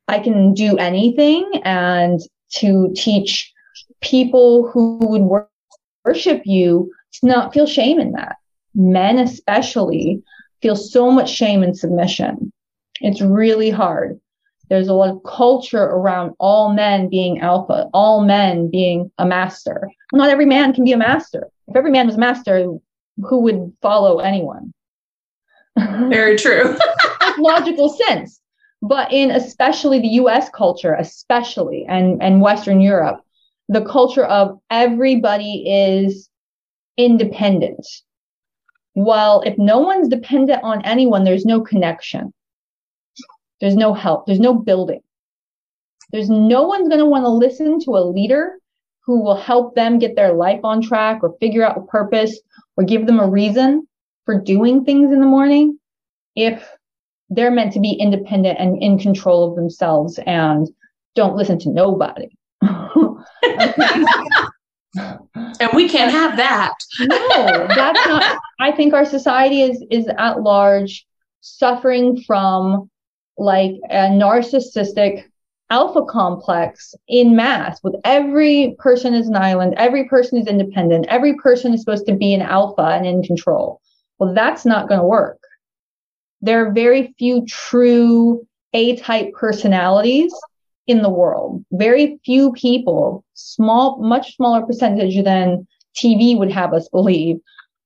I 0.08 0.20
can 0.20 0.54
do 0.54 0.78
anything, 0.78 1.50
and 1.64 2.20
to 2.56 2.92
teach 2.96 3.52
people 4.02 4.70
who 4.70 4.98
would 4.98 5.22
work 5.22 5.50
worship 6.06 6.42
you 6.46 6.92
to 7.14 7.28
not 7.28 7.54
feel 7.54 7.66
shame 7.66 8.00
in 8.00 8.14
that. 8.14 8.38
Men, 8.74 9.20
especially, 9.20 10.24
feel 10.62 10.76
so 10.76 11.12
much 11.12 11.30
shame 11.30 11.64
and 11.64 11.78
submission. 11.78 12.52
It's 13.02 13.22
really 13.22 13.70
hard. 13.70 14.20
There's 14.70 14.88
a 14.88 14.94
lot 14.94 15.10
of 15.10 15.24
culture 15.24 15.84
around 15.84 16.34
all 16.40 16.74
men 16.74 17.10
being 17.10 17.42
alpha, 17.42 17.90
all 17.94 18.24
men 18.24 18.70
being 18.72 19.12
a 19.18 19.26
master. 19.26 19.90
Not 20.14 20.30
every 20.30 20.46
man 20.46 20.74
can 20.74 20.86
be 20.86 20.94
a 20.94 20.98
master. 20.98 21.50
If 21.68 21.76
every 21.76 21.92
man 21.92 22.08
was 22.08 22.16
a 22.16 22.20
master, 22.20 22.68
who 23.18 23.40
would 23.42 23.74
follow 23.82 24.20
anyone? 24.20 24.74
Very 25.78 26.38
true. 26.38 26.78
logical 27.38 27.90
sense. 27.90 28.40
But 28.82 29.12
in 29.12 29.32
especially 29.32 30.00
the 30.00 30.08
US 30.22 30.50
culture, 30.50 30.96
especially 30.96 31.86
and, 31.88 32.22
and 32.22 32.42
Western 32.42 32.82
Europe, 32.82 33.22
the 33.72 33.86
culture 33.86 34.26
of 34.26 34.60
everybody 34.70 35.64
is 35.66 36.30
independent. 36.98 37.88
Well, 38.96 39.42
if 39.46 39.58
no 39.58 39.80
one's 39.80 40.10
dependent 40.10 40.62
on 40.62 40.84
anyone, 40.84 41.24
there's 41.24 41.46
no 41.46 41.62
connection. 41.62 42.34
There's 43.62 43.78
no 43.78 43.94
help. 43.94 44.26
There's 44.26 44.42
no 44.42 44.54
building. 44.54 45.00
There's 46.12 46.30
no 46.30 46.64
one's 46.64 46.90
going 46.90 47.00
to 47.00 47.06
want 47.06 47.24
to 47.24 47.30
listen 47.30 47.80
to 47.86 47.92
a 47.92 48.04
leader 48.04 48.58
who 49.06 49.24
will 49.24 49.38
help 49.38 49.74
them 49.74 50.00
get 50.00 50.18
their 50.18 50.34
life 50.34 50.60
on 50.66 50.82
track 50.82 51.24
or 51.24 51.38
figure 51.40 51.66
out 51.66 51.78
a 51.78 51.82
purpose 51.84 52.42
or 52.76 52.84
give 52.84 53.08
them 53.08 53.22
a 53.22 53.30
reason 53.30 53.88
for 54.26 54.38
doing 54.38 54.84
things 54.84 55.14
in 55.14 55.22
the 55.22 55.26
morning 55.26 55.80
if 56.36 56.70
they're 57.30 57.52
meant 57.52 57.72
to 57.72 57.80
be 57.80 57.94
independent 57.94 58.60
and 58.60 58.84
in 58.84 59.00
control 59.00 59.50
of 59.50 59.56
themselves 59.56 60.20
and 60.26 60.68
don't 61.16 61.38
listen 61.38 61.58
to 61.60 61.70
nobody. 61.70 62.28
and 65.60 65.70
we 65.74 65.88
can't 65.88 66.12
have 66.12 66.38
that. 66.38 66.74
no, 67.00 67.68
that's 67.68 68.08
not. 68.08 68.38
I 68.60 68.72
think 68.72 68.94
our 68.94 69.06
society 69.06 69.62
is 69.62 69.84
is 69.90 70.08
at 70.18 70.42
large 70.42 71.06
suffering 71.42 72.22
from 72.22 72.90
like 73.38 73.74
a 73.90 74.10
narcissistic 74.10 75.26
alpha 75.72 76.04
complex 76.06 76.94
in 77.08 77.36
mass 77.36 77.82
with 77.82 77.96
every 78.04 78.76
person 78.78 79.14
is 79.14 79.30
an 79.30 79.38
island 79.38 79.74
every 79.78 80.06
person 80.10 80.38
is 80.38 80.46
independent 80.46 81.06
every 81.08 81.34
person 81.38 81.74
is 81.74 81.80
supposed 81.80 82.06
to 82.06 82.14
be 82.14 82.34
an 82.34 82.42
alpha 82.42 82.82
and 82.82 83.06
in 83.06 83.24
control 83.24 83.80
well 84.20 84.34
that's 84.34 84.66
not 84.66 84.90
going 84.90 85.00
to 85.00 85.08
work 85.08 85.40
there 86.42 86.66
are 86.66 86.74
very 86.74 87.16
few 87.18 87.46
true 87.46 88.46
a 88.74 88.98
type 88.98 89.32
personalities 89.34 90.34
in 90.88 91.02
the 91.02 91.10
world. 91.10 91.64
Very 91.72 92.20
few 92.26 92.52
people, 92.54 93.24
small, 93.34 94.02
much 94.02 94.36
smaller 94.36 94.66
percentage 94.66 95.24
than 95.24 95.68
TV 95.96 96.38
would 96.38 96.52
have 96.52 96.74
us 96.74 96.90
believe, 96.90 97.38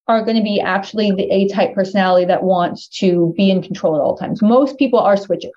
are 0.08 0.24
going 0.24 0.38
to 0.38 0.44
be 0.44 0.62
actually 0.62 1.12
the 1.12 1.32
A 1.32 1.48
type 1.48 1.74
personality 1.74 2.25
that 2.25 2.44
wants 2.44 2.88
to 3.00 3.34
be 3.36 3.50
in 3.50 3.62
control 3.62 3.96
at 3.96 4.02
all 4.02 4.16
times. 4.16 4.42
Most 4.42 4.78
people 4.78 5.00
are 5.00 5.18
switches. 5.18 5.52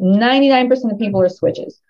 99% 0.00 0.92
of 0.92 0.98
people 0.98 1.20
are 1.20 1.28
switches. 1.28 1.80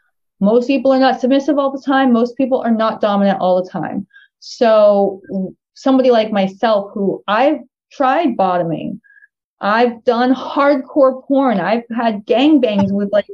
Most 0.41 0.67
people 0.67 0.93
are 0.93 1.01
not 1.01 1.21
submissive 1.21 1.59
all 1.59 1.73
the 1.73 1.83
time. 1.85 2.13
Most 2.13 2.37
people 2.37 2.61
are 2.61 2.71
not 2.71 3.01
dominant 3.01 3.41
all 3.41 3.63
the 3.63 3.69
time. 3.69 4.07
So 4.39 5.21
somebody 5.75 6.11
like 6.11 6.31
myself, 6.31 6.93
who 6.95 7.23
I've 7.27 7.61
tried 7.91 8.37
bottoming, 8.37 9.01
I've 9.61 10.05
done 10.05 10.35
hardcore 10.35 11.25
porn. 11.27 11.59
I've 11.61 11.85
had 11.95 12.27
gangbangs 12.27 12.93
with 12.93 13.13
like 13.13 13.27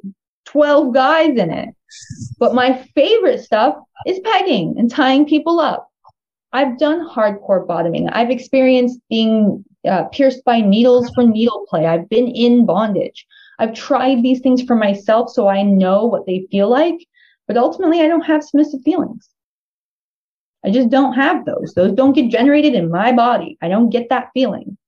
12 0.47 0.95
guys 0.95 1.37
in 1.37 1.51
it. 1.51 1.75
But 2.39 2.55
my 2.55 2.83
favorite 2.95 3.43
stuff 3.43 3.77
is 4.07 4.21
pegging 4.21 4.77
and 4.79 4.91
tying 4.91 5.27
people 5.27 5.61
up. 5.61 5.91
I've 6.53 6.79
done 6.79 7.09
hardcore 7.09 7.67
bottoming. 7.67 8.09
I've 8.09 8.31
experienced 8.31 9.01
being 9.11 9.65
uh, 9.87 10.05
pierced 10.05 10.45
by 10.45 10.61
needles 10.61 11.11
for 11.15 11.25
needle 11.25 11.67
play. 11.69 11.87
I've 11.87 12.09
been 12.09 12.29
in 12.29 12.65
bondage. 12.65 13.27
I've 13.59 13.75
tried 13.75 14.23
these 14.23 14.41
things 14.41 14.63
for 14.63 14.77
myself 14.77 15.31
so 15.31 15.49
I 15.49 15.63
know 15.63 16.07
what 16.07 16.27
they 16.27 16.47
feel 16.51 16.69
like. 16.69 17.07
But 17.47 17.57
ultimately, 17.57 18.01
I 18.01 18.09
don't 18.09 18.23
have 18.23 18.43
submissive 18.43 18.83
feelings. 18.83 19.29
I 20.65 20.71
just 20.71 20.89
don't 20.89 21.13
have 21.13 21.45
those. 21.45 21.75
Those 21.75 21.93
don't 21.93 22.15
get 22.15 22.31
generated 22.31 22.75
in 22.75 22.91
my 22.91 23.13
body. 23.13 23.59
I 23.61 23.69
don't 23.69 23.91
get 23.91 24.09
that 24.09 24.31
feeling. 24.33 24.79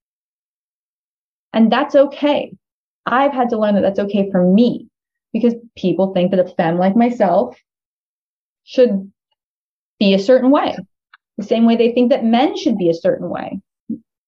And 1.57 1.73
that's 1.73 1.95
okay. 1.95 2.55
I've 3.07 3.33
had 3.33 3.49
to 3.49 3.59
learn 3.59 3.77
that 3.77 3.81
that's 3.81 3.99
okay 3.99 4.31
for 4.31 4.45
me 4.45 4.89
because 5.33 5.55
people 5.75 6.13
think 6.13 6.31
that 6.31 6.47
a 6.47 6.55
femme 6.55 6.77
like 6.77 6.95
myself 6.95 7.57
should 8.65 9.11
be 9.99 10.13
a 10.13 10.19
certain 10.19 10.51
way, 10.51 10.77
the 11.39 11.45
same 11.45 11.65
way 11.65 11.77
they 11.77 11.93
think 11.93 12.11
that 12.11 12.27
men 12.27 12.59
should 12.59 12.77
be 12.77 12.91
a 12.91 12.95
certain 12.95 13.31
way. 13.31 13.59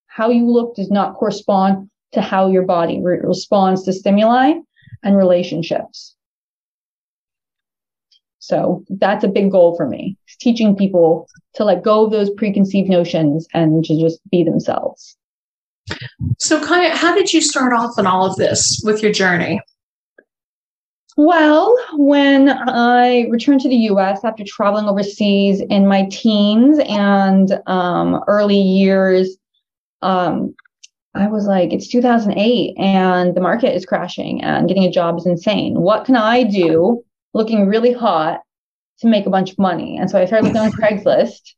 How 0.06 0.30
you 0.30 0.50
look 0.50 0.74
does 0.74 0.90
not 0.90 1.16
correspond 1.16 1.90
to 2.12 2.22
how 2.22 2.48
your 2.48 2.62
body 2.62 2.98
re- 3.02 3.20
responds 3.22 3.82
to 3.82 3.92
stimuli 3.92 4.54
and 5.02 5.14
relationships. 5.14 6.16
So 8.38 8.84
that's 8.88 9.24
a 9.24 9.28
big 9.28 9.50
goal 9.50 9.76
for 9.76 9.86
me, 9.86 10.16
teaching 10.40 10.74
people 10.74 11.28
to 11.56 11.64
let 11.64 11.82
go 11.82 12.06
of 12.06 12.10
those 12.10 12.30
preconceived 12.30 12.88
notions 12.88 13.46
and 13.52 13.84
to 13.84 14.00
just 14.00 14.18
be 14.30 14.44
themselves. 14.44 15.18
So, 16.38 16.60
Kyaa, 16.60 16.90
how 16.90 17.14
did 17.14 17.32
you 17.32 17.40
start 17.40 17.72
off 17.72 17.98
in 17.98 18.06
all 18.06 18.26
of 18.26 18.36
this 18.36 18.80
with 18.84 19.02
your 19.02 19.12
journey? 19.12 19.60
Well, 21.16 21.76
when 21.94 22.48
I 22.48 23.26
returned 23.28 23.60
to 23.62 23.68
the 23.68 23.88
US 23.90 24.24
after 24.24 24.44
traveling 24.46 24.86
overseas 24.86 25.60
in 25.60 25.88
my 25.88 26.06
teens 26.12 26.78
and 26.88 27.60
um, 27.66 28.22
early 28.28 28.60
years, 28.60 29.36
um, 30.00 30.54
I 31.14 31.26
was 31.26 31.46
like, 31.46 31.72
it's 31.72 31.88
2008 31.88 32.76
and 32.78 33.34
the 33.34 33.40
market 33.40 33.74
is 33.74 33.84
crashing 33.84 34.44
and 34.44 34.68
getting 34.68 34.84
a 34.84 34.92
job 34.92 35.18
is 35.18 35.26
insane. 35.26 35.80
What 35.80 36.04
can 36.04 36.14
I 36.14 36.44
do 36.44 37.02
looking 37.34 37.66
really 37.66 37.92
hot 37.92 38.40
to 39.00 39.08
make 39.08 39.26
a 39.26 39.30
bunch 39.30 39.50
of 39.50 39.58
money? 39.58 39.98
And 39.98 40.08
so 40.08 40.20
I 40.20 40.26
started 40.26 40.46
looking 40.46 40.60
on 40.60 40.70
Craigslist 40.80 41.54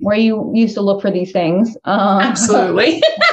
where 0.00 0.16
you 0.16 0.50
used 0.54 0.74
to 0.74 0.82
look 0.82 1.02
for 1.02 1.10
these 1.10 1.32
things. 1.32 1.76
Um, 1.84 2.20
Absolutely. 2.20 3.02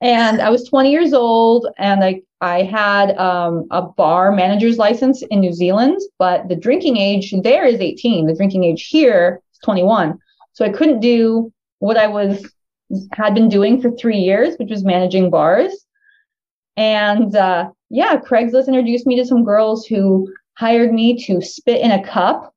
and 0.00 0.40
I 0.40 0.50
was 0.50 0.68
20 0.68 0.90
years 0.90 1.12
old, 1.12 1.66
and 1.78 2.04
I 2.04 2.22
I 2.40 2.62
had 2.62 3.16
um, 3.16 3.66
a 3.70 3.80
bar 3.80 4.30
manager's 4.30 4.76
license 4.76 5.22
in 5.22 5.40
New 5.40 5.54
Zealand, 5.54 5.98
but 6.18 6.46
the 6.48 6.56
drinking 6.56 6.98
age 6.98 7.32
there 7.42 7.64
is 7.64 7.80
18. 7.80 8.26
The 8.26 8.34
drinking 8.34 8.64
age 8.64 8.86
here 8.86 9.40
is 9.52 9.58
21. 9.64 10.18
So 10.52 10.64
I 10.64 10.68
couldn't 10.68 11.00
do 11.00 11.50
what 11.78 11.96
I 11.96 12.06
was 12.06 12.46
had 13.12 13.34
been 13.34 13.48
doing 13.48 13.80
for 13.80 13.90
three 13.92 14.18
years, 14.18 14.56
which 14.56 14.70
was 14.70 14.84
managing 14.84 15.30
bars. 15.30 15.86
And 16.76 17.34
uh, 17.34 17.70
yeah, 17.88 18.16
Craigslist 18.16 18.68
introduced 18.68 19.06
me 19.06 19.16
to 19.16 19.24
some 19.24 19.42
girls 19.42 19.86
who 19.86 20.30
hired 20.54 20.92
me 20.92 21.24
to 21.24 21.40
spit 21.40 21.80
in 21.80 21.92
a 21.92 22.04
cup 22.04 22.54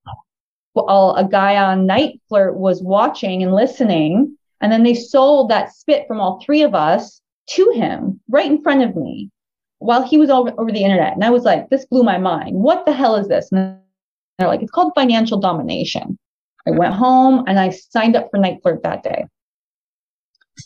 while 0.86 1.16
a 1.18 1.28
guy 1.28 1.58
on 1.58 1.88
NiteFlirt 1.88 2.56
was 2.56 2.82
watching 2.82 3.44
and 3.44 3.54
listening. 3.54 4.38
And 4.62 4.72
then 4.72 4.84
they 4.84 4.94
sold 4.94 5.50
that 5.50 5.74
spit 5.74 6.08
from 6.08 6.20
all 6.20 6.42
three 6.42 6.64
of 6.64 6.76
us 6.76 7.22
to 7.52 7.72
him 7.72 8.20
right 8.30 8.50
in 8.50 8.62
front 8.62 8.84
of 8.84 8.96
me 8.96 9.30
while 9.80 10.04
he 10.04 10.18
was 10.18 10.30
over, 10.30 10.52
over 10.58 10.72
the 10.72 10.84
internet. 10.84 11.14
And 11.14 11.24
I 11.24 11.30
was 11.30 11.44
like, 11.44 11.70
this 11.70 11.86
blew 11.86 12.04
my 12.04 12.18
mind. 12.18 12.56
What 12.56 12.86
the 12.86 12.94
hell 12.94 13.16
is 13.16 13.28
this? 13.28 13.52
And 13.52 13.80
they're 14.38 14.48
like, 14.48 14.62
it's 14.62 14.72
called 14.72 14.94
financial 14.96 15.40
domination. 15.40 16.18
I 16.68 16.72
went 16.72 16.94
home 16.94 17.44
and 17.48 17.60
I 17.60 17.70
signed 17.70 18.16
up 18.16 18.30
for 18.32 18.40
NiteFlirt 18.40 18.84
that 18.84 19.04
day. 19.04 19.26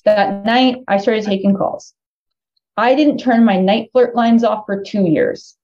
That 0.06 0.46
night, 0.46 0.78
I 0.88 0.98
started 0.98 1.26
taking 1.26 1.56
calls. 1.56 1.94
I 2.78 2.96
didn't 2.96 3.18
turn 3.18 3.44
my 3.44 3.58
NiteFlirt 3.58 4.16
lines 4.16 4.44
off 4.44 4.66
for 4.66 4.82
two 4.82 5.04
years. 5.04 5.58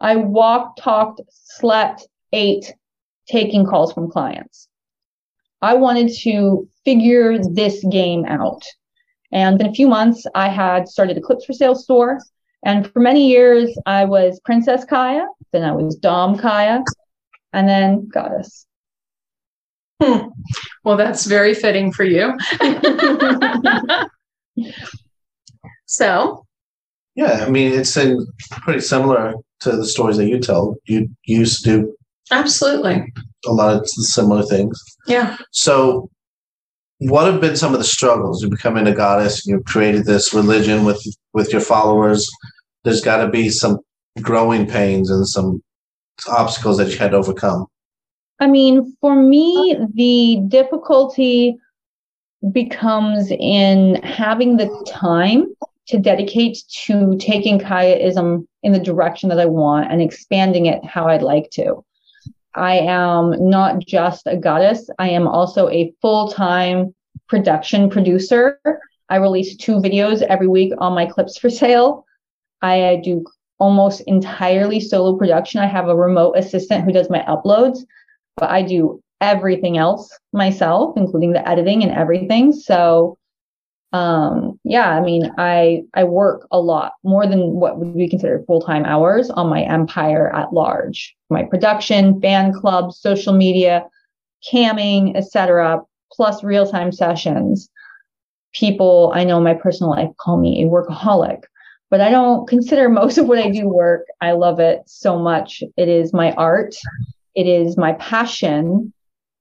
I 0.00 0.16
walked, 0.16 0.80
talked, 0.80 1.20
slept, 1.30 2.08
ate, 2.32 2.74
taking 3.30 3.66
calls 3.66 3.92
from 3.92 4.10
clients. 4.10 4.68
I 5.60 5.74
wanted 5.74 6.12
to 6.22 6.68
figure 6.84 7.38
this 7.38 7.84
game 7.90 8.24
out. 8.26 8.62
And 9.32 9.60
in 9.60 9.66
a 9.66 9.72
few 9.72 9.88
months, 9.88 10.24
I 10.34 10.48
had 10.48 10.88
started 10.88 11.18
a 11.18 11.20
Clips 11.20 11.44
for 11.44 11.52
Sale 11.52 11.74
store. 11.74 12.18
And 12.64 12.90
for 12.92 13.00
many 13.00 13.28
years, 13.28 13.76
I 13.86 14.04
was 14.04 14.40
Princess 14.44 14.84
Kyaa, 14.84 15.26
then 15.52 15.64
I 15.64 15.72
was 15.72 15.96
Dom 15.96 16.38
Kyaa, 16.38 16.82
and 17.52 17.68
then 17.68 18.08
Goddess. 18.08 18.66
Hmm. 20.02 20.28
Well, 20.84 20.96
that's 20.96 21.26
very 21.26 21.54
fitting 21.54 21.92
for 21.92 22.04
you. 22.04 22.32
so, 25.86 26.46
yeah, 27.14 27.44
I 27.46 27.50
mean, 27.50 27.72
it's 27.72 27.96
in 27.96 28.26
pretty 28.62 28.80
similar 28.80 29.34
to 29.60 29.72
the 29.72 29.86
stories 29.86 30.16
that 30.18 30.28
you 30.28 30.38
tell. 30.38 30.76
You 30.84 31.08
used 31.24 31.64
to 31.64 31.70
do 31.70 31.96
absolutely 32.30 33.12
a 33.46 33.52
lot 33.52 33.76
of 33.76 33.88
similar 33.88 34.42
things. 34.42 34.82
Yeah. 35.06 35.36
So, 35.52 36.10
what 36.98 37.30
have 37.30 37.40
been 37.40 37.56
some 37.56 37.72
of 37.72 37.78
the 37.78 37.84
struggles? 37.84 38.42
You're 38.42 38.50
becoming 38.50 38.86
a 38.86 38.94
goddess, 38.94 39.46
and 39.46 39.56
you 39.56 39.64
created 39.64 40.04
this 40.04 40.34
religion 40.34 40.84
with 40.84 41.02
with 41.32 41.52
your 41.52 41.60
followers. 41.60 42.28
There's 42.84 43.00
got 43.00 43.24
to 43.24 43.28
be 43.28 43.48
some 43.48 43.78
growing 44.20 44.66
pains 44.66 45.10
and 45.10 45.26
some 45.28 45.62
obstacles 46.28 46.78
that 46.78 46.90
you 46.90 46.98
had 46.98 47.12
to 47.12 47.18
overcome. 47.18 47.66
I 48.40 48.46
mean, 48.46 48.96
for 49.00 49.16
me, 49.16 49.76
the 49.94 50.42
difficulty 50.48 51.56
becomes 52.52 53.30
in 53.32 53.96
having 54.02 54.56
the 54.56 54.84
time 54.86 55.46
to 55.88 55.98
dedicate 55.98 56.58
to 56.84 57.16
taking 57.18 57.58
Kyaaism 57.58 58.46
in 58.62 58.72
the 58.72 58.78
direction 58.78 59.28
that 59.30 59.40
I 59.40 59.46
want 59.46 59.90
and 59.90 60.00
expanding 60.00 60.66
it 60.66 60.84
how 60.84 61.08
I'd 61.08 61.22
like 61.22 61.50
to. 61.52 61.84
I 62.54 62.78
am 62.78 63.48
not 63.48 63.78
just 63.78 64.26
a 64.26 64.36
goddess, 64.36 64.88
I 64.98 65.10
am 65.10 65.28
also 65.28 65.68
a 65.68 65.92
full 66.00 66.28
time 66.28 66.94
production 67.28 67.90
producer. 67.90 68.58
I 69.08 69.16
release 69.16 69.56
two 69.56 69.76
videos 69.76 70.22
every 70.22 70.48
week 70.48 70.72
on 70.78 70.94
my 70.94 71.06
clips 71.06 71.38
for 71.38 71.50
sale. 71.50 72.04
I 72.62 73.00
do 73.04 73.24
almost 73.58 74.02
entirely 74.06 74.80
solo 74.80 75.16
production. 75.16 75.60
I 75.60 75.66
have 75.66 75.88
a 75.88 75.96
remote 75.96 76.34
assistant 76.36 76.84
who 76.84 76.92
does 76.92 77.10
my 77.10 77.20
uploads, 77.28 77.80
but 78.36 78.50
I 78.50 78.62
do 78.62 79.02
everything 79.20 79.78
else 79.78 80.16
myself, 80.32 80.96
including 80.96 81.32
the 81.32 81.46
editing 81.48 81.82
and 81.82 81.92
everything. 81.92 82.52
So 82.52 83.17
um 83.92 84.58
yeah 84.64 84.90
i 84.90 85.00
mean 85.00 85.32
i 85.38 85.82
i 85.94 86.04
work 86.04 86.46
a 86.50 86.60
lot 86.60 86.92
more 87.04 87.26
than 87.26 87.52
what 87.52 87.78
would 87.78 87.96
be 87.96 88.08
considered 88.08 88.44
full-time 88.46 88.84
hours 88.84 89.30
on 89.30 89.48
my 89.48 89.62
empire 89.62 90.30
at 90.34 90.52
large. 90.52 91.16
My 91.30 91.42
production 91.42 92.20
fan 92.20 92.52
clubs 92.52 93.00
social 93.00 93.32
media 93.32 93.86
camming 94.52 95.16
etc 95.16 95.80
plus 96.12 96.44
real-time 96.44 96.92
sessions. 96.92 97.70
People 98.52 99.10
i 99.14 99.24
know 99.24 99.38
in 99.38 99.44
my 99.44 99.54
personal 99.54 99.90
life 99.90 100.10
call 100.18 100.38
me 100.38 100.62
a 100.62 100.66
workaholic 100.66 101.44
but 101.90 102.02
i 102.02 102.10
don't 102.10 102.46
consider 102.46 102.88
most 103.00 103.16
of 103.16 103.26
what 103.26 103.38
i 103.38 103.50
do 103.50 103.68
work. 103.68 104.04
I 104.20 104.32
love 104.32 104.60
it 104.60 104.82
so 104.84 105.18
much. 105.18 105.62
It 105.78 105.88
is 105.88 106.12
my 106.12 106.32
art. 106.32 106.74
It 107.34 107.46
is 107.46 107.78
my 107.78 107.92
passion. 107.94 108.92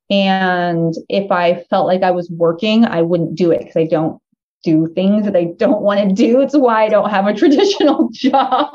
And 0.10 0.94
if 1.10 1.32
I 1.32 1.66
felt 1.70 1.88
like 1.88 2.04
I 2.04 2.12
was 2.12 2.30
working, 2.30 2.86
I 2.86 3.02
wouldn't 3.02 3.36
do 3.36 3.52
it 3.52 3.60
because 3.60 3.76
I 3.76 3.88
don't 3.88 4.22
do 4.68 4.88
things 4.94 5.26
that 5.26 5.36
I 5.36 5.46
don't 5.58 5.82
want 5.82 6.10
to 6.10 6.14
do. 6.14 6.42
It's 6.42 6.56
why 6.56 6.84
I 6.84 6.90
don't 6.90 7.10
have 7.10 7.26
a 7.26 7.34
traditional 7.42 8.10
job. 8.12 8.74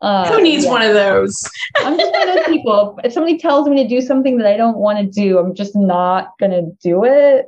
Uh, 0.00 0.28
Who 0.32 0.42
needs 0.42 0.64
yeah. 0.64 0.70
one 0.70 0.82
of 0.82 0.94
those? 0.94 1.34
I'm 1.76 1.98
just 1.98 2.12
one 2.12 2.28
of 2.28 2.34
those 2.34 2.46
people. 2.46 2.98
If 3.04 3.12
somebody 3.12 3.38
tells 3.38 3.68
me 3.68 3.82
to 3.82 3.88
do 3.88 4.00
something 4.00 4.38
that 4.38 4.46
I 4.46 4.56
don't 4.56 4.78
want 4.78 4.98
to 4.98 5.06
do, 5.06 5.38
I'm 5.38 5.54
just 5.54 5.76
not 5.76 6.32
going 6.40 6.52
to 6.52 6.70
do 6.82 7.04
it. 7.04 7.46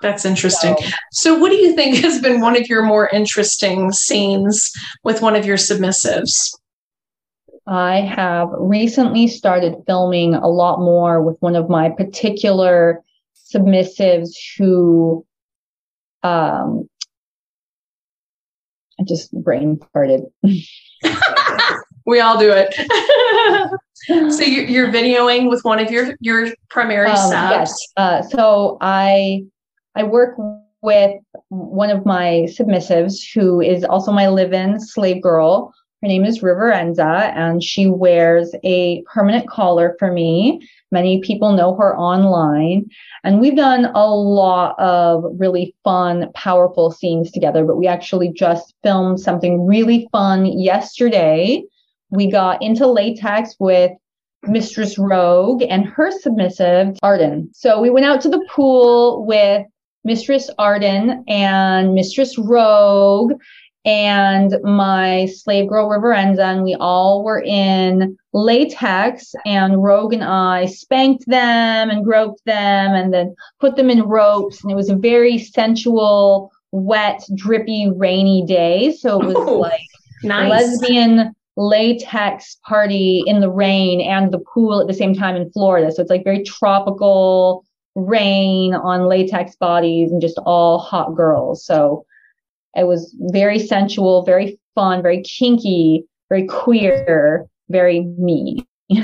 That's 0.00 0.24
interesting. 0.24 0.76
So, 0.78 0.90
so, 1.10 1.38
what 1.38 1.50
do 1.50 1.56
you 1.56 1.74
think 1.74 1.96
has 1.96 2.20
been 2.20 2.40
one 2.40 2.56
of 2.56 2.68
your 2.68 2.84
more 2.84 3.08
interesting 3.08 3.90
scenes 3.90 4.70
with 5.02 5.22
one 5.22 5.34
of 5.34 5.44
your 5.44 5.56
submissives? 5.56 6.56
I 7.68 8.00
have 8.00 8.48
recently 8.58 9.26
started 9.26 9.74
filming 9.86 10.34
a 10.34 10.48
lot 10.48 10.78
more 10.78 11.22
with 11.22 11.36
one 11.40 11.54
of 11.54 11.68
my 11.68 11.90
particular 11.90 13.02
submissives 13.52 14.30
who 14.56 15.24
um 16.22 16.88
I 19.00 19.04
just 19.04 19.32
brain 19.42 19.78
farted. 19.94 20.24
we 22.06 22.20
all 22.20 22.38
do 22.38 22.50
it. 22.52 22.74
so 24.32 24.42
you're, 24.42 24.64
you're, 24.64 24.88
videoing 24.88 25.48
with 25.48 25.60
one 25.62 25.78
of 25.78 25.90
your 25.90 26.16
your 26.20 26.48
primary 26.68 27.10
um, 27.10 27.16
subs. 27.16 27.32
Yes. 27.32 27.78
Uh, 27.96 28.22
so 28.22 28.78
I 28.80 29.44
I 29.94 30.02
work 30.02 30.36
with 30.82 31.20
one 31.48 31.90
of 31.90 32.04
my 32.06 32.46
submissives 32.48 33.16
who 33.32 33.60
is 33.60 33.84
also 33.84 34.12
my 34.12 34.28
live-in 34.28 34.80
slave 34.80 35.22
girl 35.22 35.72
her 36.02 36.08
name 36.08 36.24
is 36.24 36.42
Riverenza, 36.42 37.32
and 37.34 37.62
she 37.62 37.88
wears 37.88 38.54
a 38.62 39.02
permanent 39.02 39.48
collar 39.48 39.96
for 39.98 40.12
me. 40.12 40.60
Many 40.92 41.20
people 41.20 41.52
know 41.52 41.74
her 41.74 41.96
online. 41.96 42.88
And 43.24 43.40
we've 43.40 43.56
done 43.56 43.86
a 43.86 44.06
lot 44.08 44.78
of 44.78 45.24
really 45.38 45.74
fun, 45.82 46.30
powerful 46.34 46.92
scenes 46.92 47.32
together, 47.32 47.64
but 47.64 47.78
we 47.78 47.88
actually 47.88 48.32
just 48.32 48.74
filmed 48.84 49.18
something 49.18 49.66
really 49.66 50.08
fun 50.12 50.46
yesterday. 50.46 51.64
We 52.10 52.30
got 52.30 52.62
into 52.62 52.86
latex 52.86 53.56
with 53.58 53.90
Mistress 54.44 54.98
Rogue 54.98 55.62
and 55.68 55.84
her 55.84 56.12
submissive, 56.12 56.96
Arden. 57.02 57.50
So 57.52 57.80
we 57.80 57.90
went 57.90 58.06
out 58.06 58.20
to 58.20 58.28
the 58.28 58.46
pool 58.48 59.26
with 59.26 59.66
Mistress 60.04 60.48
Arden 60.58 61.24
and 61.26 61.92
Mistress 61.92 62.38
Rogue 62.38 63.32
and 63.88 64.54
my 64.62 65.24
slave 65.24 65.66
girl 65.66 65.88
Riverenza, 65.88 66.44
and 66.44 66.62
we 66.62 66.74
all 66.74 67.24
were 67.24 67.40
in 67.40 68.18
latex. 68.34 69.34
And 69.46 69.82
Rogue 69.82 70.12
and 70.12 70.22
I 70.22 70.66
spanked 70.66 71.24
them 71.26 71.88
and 71.88 72.04
groped 72.04 72.44
them, 72.44 72.92
and 72.92 73.14
then 73.14 73.34
put 73.60 73.76
them 73.76 73.88
in 73.88 74.02
ropes. 74.02 74.62
And 74.62 74.70
it 74.70 74.74
was 74.74 74.90
a 74.90 74.94
very 74.94 75.38
sensual, 75.38 76.52
wet, 76.70 77.24
drippy, 77.34 77.90
rainy 77.96 78.44
day. 78.46 78.92
So 78.92 79.22
it 79.22 79.26
was 79.26 79.36
oh, 79.38 79.54
like 79.54 79.80
nice. 80.22 80.50
lesbian 80.50 81.34
latex 81.56 82.58
party 82.68 83.22
in 83.26 83.40
the 83.40 83.50
rain 83.50 84.02
and 84.02 84.32
the 84.32 84.38
pool 84.52 84.82
at 84.82 84.86
the 84.86 84.92
same 84.92 85.14
time 85.14 85.34
in 85.34 85.50
Florida. 85.50 85.90
So 85.90 86.02
it's 86.02 86.10
like 86.10 86.24
very 86.24 86.44
tropical 86.44 87.64
rain 87.94 88.74
on 88.74 89.08
latex 89.08 89.56
bodies 89.56 90.12
and 90.12 90.20
just 90.20 90.38
all 90.44 90.78
hot 90.78 91.16
girls. 91.16 91.64
So 91.64 92.04
it 92.78 92.86
was 92.86 93.14
very 93.32 93.58
sensual, 93.58 94.22
very 94.24 94.58
fun, 94.74 95.02
very 95.02 95.22
kinky, 95.22 96.04
very 96.28 96.46
queer, 96.46 97.46
very 97.68 98.00
me. 98.18 98.66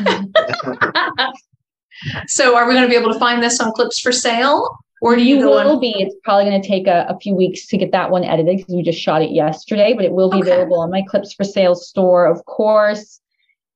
so, 2.26 2.56
are 2.56 2.66
we 2.66 2.74
going 2.74 2.84
to 2.84 2.88
be 2.88 2.96
able 2.96 3.12
to 3.12 3.18
find 3.18 3.42
this 3.42 3.60
on 3.60 3.72
Clips 3.72 4.00
for 4.00 4.12
Sale? 4.12 4.78
Or 5.02 5.16
do 5.16 5.22
you, 5.22 5.38
you 5.40 5.48
will 5.48 5.78
be. 5.78 5.94
It's 5.98 6.14
probably 6.24 6.48
going 6.48 6.62
to 6.62 6.66
take 6.66 6.86
a, 6.86 7.04
a, 7.10 7.18
few 7.18 7.34
weeks 7.34 7.66
to 7.66 7.76
get 7.76 7.92
that 7.92 8.10
one 8.10 8.24
edited 8.24 8.56
because 8.56 8.74
we 8.74 8.82
just 8.82 8.98
shot 8.98 9.20
it 9.20 9.32
yesterday, 9.32 9.92
but 9.92 10.06
it 10.06 10.12
will 10.12 10.30
be 10.30 10.38
okay. 10.38 10.50
available 10.50 10.80
on 10.80 10.90
my 10.90 11.02
Clips 11.02 11.34
for 11.34 11.44
Sale 11.44 11.74
store, 11.74 12.24
of 12.24 12.42
course. 12.46 13.20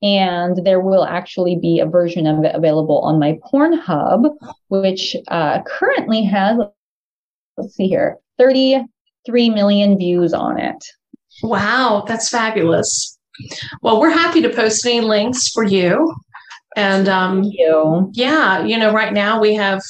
And 0.00 0.64
there 0.64 0.80
will 0.80 1.04
actually 1.04 1.56
be 1.56 1.80
a 1.80 1.86
version 1.86 2.26
of 2.26 2.44
it 2.44 2.54
available 2.54 3.00
on 3.00 3.18
my 3.18 3.38
Pornhub, 3.52 4.30
which 4.68 5.16
uh, 5.26 5.60
currently 5.66 6.22
has, 6.24 6.56
let's 7.58 7.74
see 7.74 7.88
here, 7.88 8.16
30 8.38 8.86
3 9.28 9.50
million 9.50 9.98
views 9.98 10.32
on 10.32 10.58
it. 10.58 10.82
Wow, 11.42 12.04
that's 12.08 12.30
fabulous. 12.30 13.18
Well, 13.82 14.00
we're 14.00 14.10
happy 14.10 14.40
to 14.42 14.48
post 14.48 14.84
any 14.86 15.02
links 15.02 15.50
for 15.50 15.64
you. 15.64 16.14
And 16.76 17.08
um, 17.08 17.44
you. 17.44 18.10
yeah, 18.14 18.64
you 18.64 18.78
know, 18.78 18.92
right 18.92 19.12
now 19.12 19.40
we 19.40 19.54
have 19.54 19.82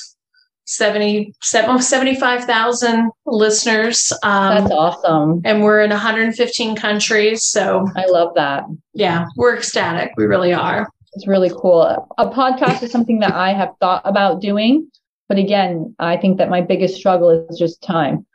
70, 0.66 1.32
75,000 1.42 3.10
listeners. 3.26 4.12
Um, 4.22 4.54
That's 4.54 4.70
awesome. 4.70 5.40
And 5.44 5.62
we're 5.62 5.80
in 5.82 5.90
115 5.90 6.76
countries. 6.76 7.44
So 7.44 7.86
I 7.96 8.06
love 8.06 8.34
that. 8.34 8.64
Yeah, 8.92 9.26
we're 9.36 9.56
ecstatic. 9.56 10.12
We 10.16 10.24
really 10.24 10.52
are. 10.52 10.88
It's 11.14 11.26
really 11.26 11.50
cool. 11.50 11.82
A 12.18 12.26
podcast 12.28 12.82
is 12.82 12.90
something 12.90 13.20
that 13.20 13.32
I 13.32 13.52
have 13.52 13.70
thought 13.80 14.02
about 14.04 14.40
doing. 14.40 14.90
But 15.28 15.38
again, 15.38 15.94
I 15.98 16.16
think 16.16 16.38
that 16.38 16.50
my 16.50 16.60
biggest 16.60 16.96
struggle 16.96 17.30
is 17.30 17.58
just 17.58 17.82
time. 17.82 18.26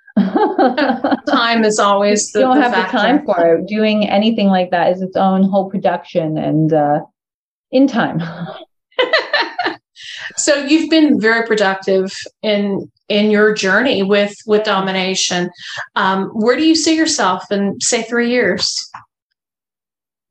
Time 1.28 1.64
is 1.64 1.80
always 1.80 2.32
the, 2.32 2.40
you 2.40 2.46
don't 2.46 2.58
the 2.58 2.62
have 2.62 2.74
factor. 2.74 2.98
the 2.98 3.04
time 3.04 3.26
for 3.26 3.56
it. 3.56 3.68
Doing 3.68 4.10
anything 4.10 4.48
like 4.48 4.72
that 4.72 4.92
is 4.92 5.02
its 5.02 5.16
own 5.16 5.44
whole 5.44 5.70
production 5.70 6.38
and 6.38 6.74
uh, 6.74 7.02
in 7.72 7.88
time. 7.88 8.22
so 10.38 10.56
you've 10.56 10.90
been 10.90 11.20
very 11.20 11.46
productive 11.46 12.14
in 12.42 12.90
in 13.10 13.32
your 13.32 13.54
journey 13.54 14.04
with 14.04 14.36
with 14.46 14.64
domination. 14.64 15.50
Um, 15.96 16.30
where 16.30 16.56
do 16.56 16.66
you 16.66 16.76
see 16.76 16.96
yourself 16.96 17.52
in 17.52 17.80
say 17.80 18.04
three 18.04 18.30
years? 18.30 18.90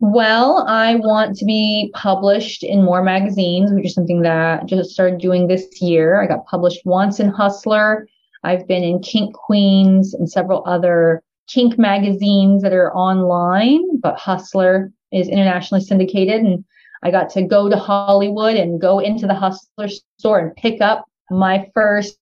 Well, 0.05 0.65
I 0.67 0.97
want 0.97 1.37
to 1.37 1.45
be 1.45 1.93
published 1.95 2.65
in 2.65 2.83
more 2.83 3.05
magazines, 3.05 3.73
which 3.73 3.87
is 3.87 3.95
something 3.95 4.23
that 4.23 4.63
I 4.63 4.65
just 4.65 4.91
started 4.91 5.21
doing 5.21 5.47
this 5.47 5.81
year. 5.81 6.21
I 6.21 6.27
got 6.27 6.45
published 6.47 6.81
once 6.85 7.21
in 7.21 7.29
Hustler. 7.29 8.09
I've 8.45 8.67
been 8.67 8.83
in 8.83 9.01
Kink 9.01 9.35
Queens 9.35 10.15
and 10.15 10.31
several 10.31 10.63
other 10.67 11.23
kink 11.49 11.79
magazines 11.79 12.63
that 12.63 12.73
are 12.73 12.95
online, 12.95 13.99
but 14.01 14.19
Hustler 14.19 14.93
is 15.13 15.29
internationally 15.29 15.85
syndicated. 15.85 16.43
And 16.43 16.65
I 17.03 17.11
got 17.11 17.31
to 17.31 17.43
go 17.43 17.69
to 17.69 17.77
Hollywood 17.77 18.57
and 18.57 18.81
go 18.81 18.99
into 18.99 19.27
the 19.27 19.35
Hustler 19.35 19.89
store 20.19 20.39
and 20.39 20.57
pick 20.57 20.81
up 20.81 21.05
my 21.31 21.71
first 21.75 22.19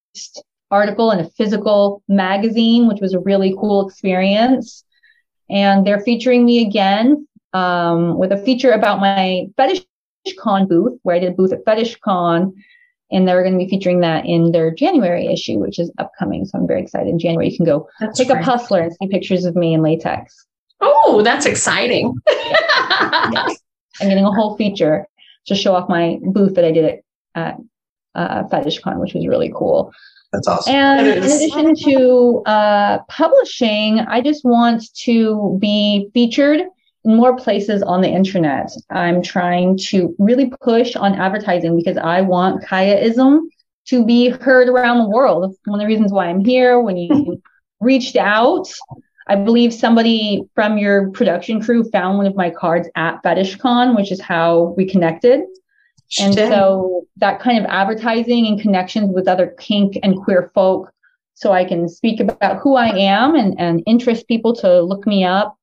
article 0.70 1.10
in 1.10 1.20
a 1.20 1.30
physical 1.30 2.02
magazine, 2.08 2.86
which 2.88 3.00
was 3.00 3.14
a 3.14 3.20
really 3.20 3.54
cool 3.58 3.86
experience. 3.86 4.84
And 5.48 5.86
they're 5.86 6.00
featuring 6.00 6.44
me 6.44 6.66
again 6.66 7.26
um, 7.52 8.18
with 8.18 8.32
a 8.32 8.38
feature 8.38 8.70
about 8.70 9.00
my 9.00 9.46
Fetish 9.56 9.84
Con 10.38 10.68
booth, 10.68 10.98
where 11.02 11.16
I 11.16 11.18
did 11.18 11.32
a 11.32 11.34
booth 11.34 11.52
at 11.52 11.64
Fetish 11.64 11.96
Con. 11.96 12.54
And 13.12 13.26
they're 13.26 13.42
going 13.42 13.58
to 13.58 13.64
be 13.64 13.68
featuring 13.68 14.00
that 14.00 14.24
in 14.26 14.52
their 14.52 14.70
January 14.70 15.26
issue, 15.26 15.58
which 15.58 15.78
is 15.78 15.90
upcoming. 15.98 16.44
So 16.44 16.58
I'm 16.58 16.66
very 16.66 16.82
excited. 16.82 17.08
In 17.08 17.18
January, 17.18 17.50
you 17.50 17.56
can 17.56 17.66
go 17.66 17.88
that's 17.98 18.18
pick 18.18 18.28
great. 18.28 18.38
up 18.38 18.44
Hustler 18.44 18.80
and 18.82 18.92
see 18.92 19.08
pictures 19.08 19.44
of 19.44 19.56
me 19.56 19.74
in 19.74 19.82
latex. 19.82 20.46
Oh, 20.80 21.22
that's 21.22 21.46
exciting. 21.46 22.14
yes. 22.28 23.58
I'm 24.00 24.08
getting 24.08 24.24
a 24.24 24.32
whole 24.32 24.56
feature 24.56 25.06
to 25.46 25.54
show 25.54 25.74
off 25.74 25.88
my 25.88 26.18
booth 26.22 26.54
that 26.54 26.64
I 26.64 26.72
did 26.72 26.84
at, 26.84 26.98
at 27.34 27.56
uh, 28.14 28.48
Fetish 28.48 28.80
Con, 28.80 28.98
which 28.98 29.14
was 29.14 29.26
really 29.26 29.52
cool. 29.54 29.92
That's 30.32 30.46
awesome. 30.46 30.74
And 30.74 31.06
in 31.06 31.18
addition 31.22 31.74
to 31.74 32.42
uh, 32.46 32.98
publishing, 33.08 34.00
I 34.00 34.20
just 34.20 34.44
want 34.44 34.84
to 35.02 35.58
be 35.60 36.08
featured 36.14 36.60
in 36.60 36.70
more 37.04 37.36
places 37.36 37.82
on 37.82 38.02
the 38.02 38.08
internet. 38.08 38.70
I'm 38.90 39.22
trying 39.22 39.78
to 39.88 40.14
really 40.18 40.52
push 40.60 40.96
on 40.96 41.14
advertising 41.14 41.76
because 41.76 41.96
I 41.96 42.20
want 42.20 42.64
Kyaaism 42.64 43.40
to 43.86 44.04
be 44.04 44.28
heard 44.28 44.68
around 44.68 44.98
the 44.98 45.08
world. 45.08 45.56
One 45.64 45.80
of 45.80 45.82
the 45.82 45.86
reasons 45.86 46.12
why 46.12 46.26
I'm 46.26 46.44
here. 46.44 46.80
When 46.80 46.96
you 46.96 47.42
reached 47.80 48.16
out, 48.16 48.68
I 49.26 49.36
believe 49.36 49.72
somebody 49.72 50.42
from 50.54 50.76
your 50.76 51.10
production 51.10 51.62
crew 51.62 51.88
found 51.90 52.18
one 52.18 52.26
of 52.26 52.36
my 52.36 52.50
cards 52.50 52.88
at 52.96 53.22
FetishCon, 53.22 53.96
which 53.96 54.12
is 54.12 54.20
how 54.20 54.74
we 54.76 54.84
connected. 54.84 55.42
And 56.18 56.34
so 56.34 57.06
that 57.18 57.40
kind 57.40 57.58
of 57.58 57.66
advertising 57.66 58.46
and 58.46 58.60
connections 58.60 59.12
with 59.14 59.28
other 59.28 59.54
kink 59.58 59.96
and 60.02 60.16
queer 60.16 60.50
folk, 60.54 60.90
so 61.34 61.52
I 61.52 61.64
can 61.64 61.88
speak 61.88 62.18
about 62.18 62.58
who 62.58 62.74
I 62.74 62.88
am 62.88 63.36
and, 63.36 63.58
and 63.60 63.82
interest 63.86 64.26
people 64.26 64.54
to 64.56 64.82
look 64.82 65.06
me 65.06 65.24
up 65.24 65.56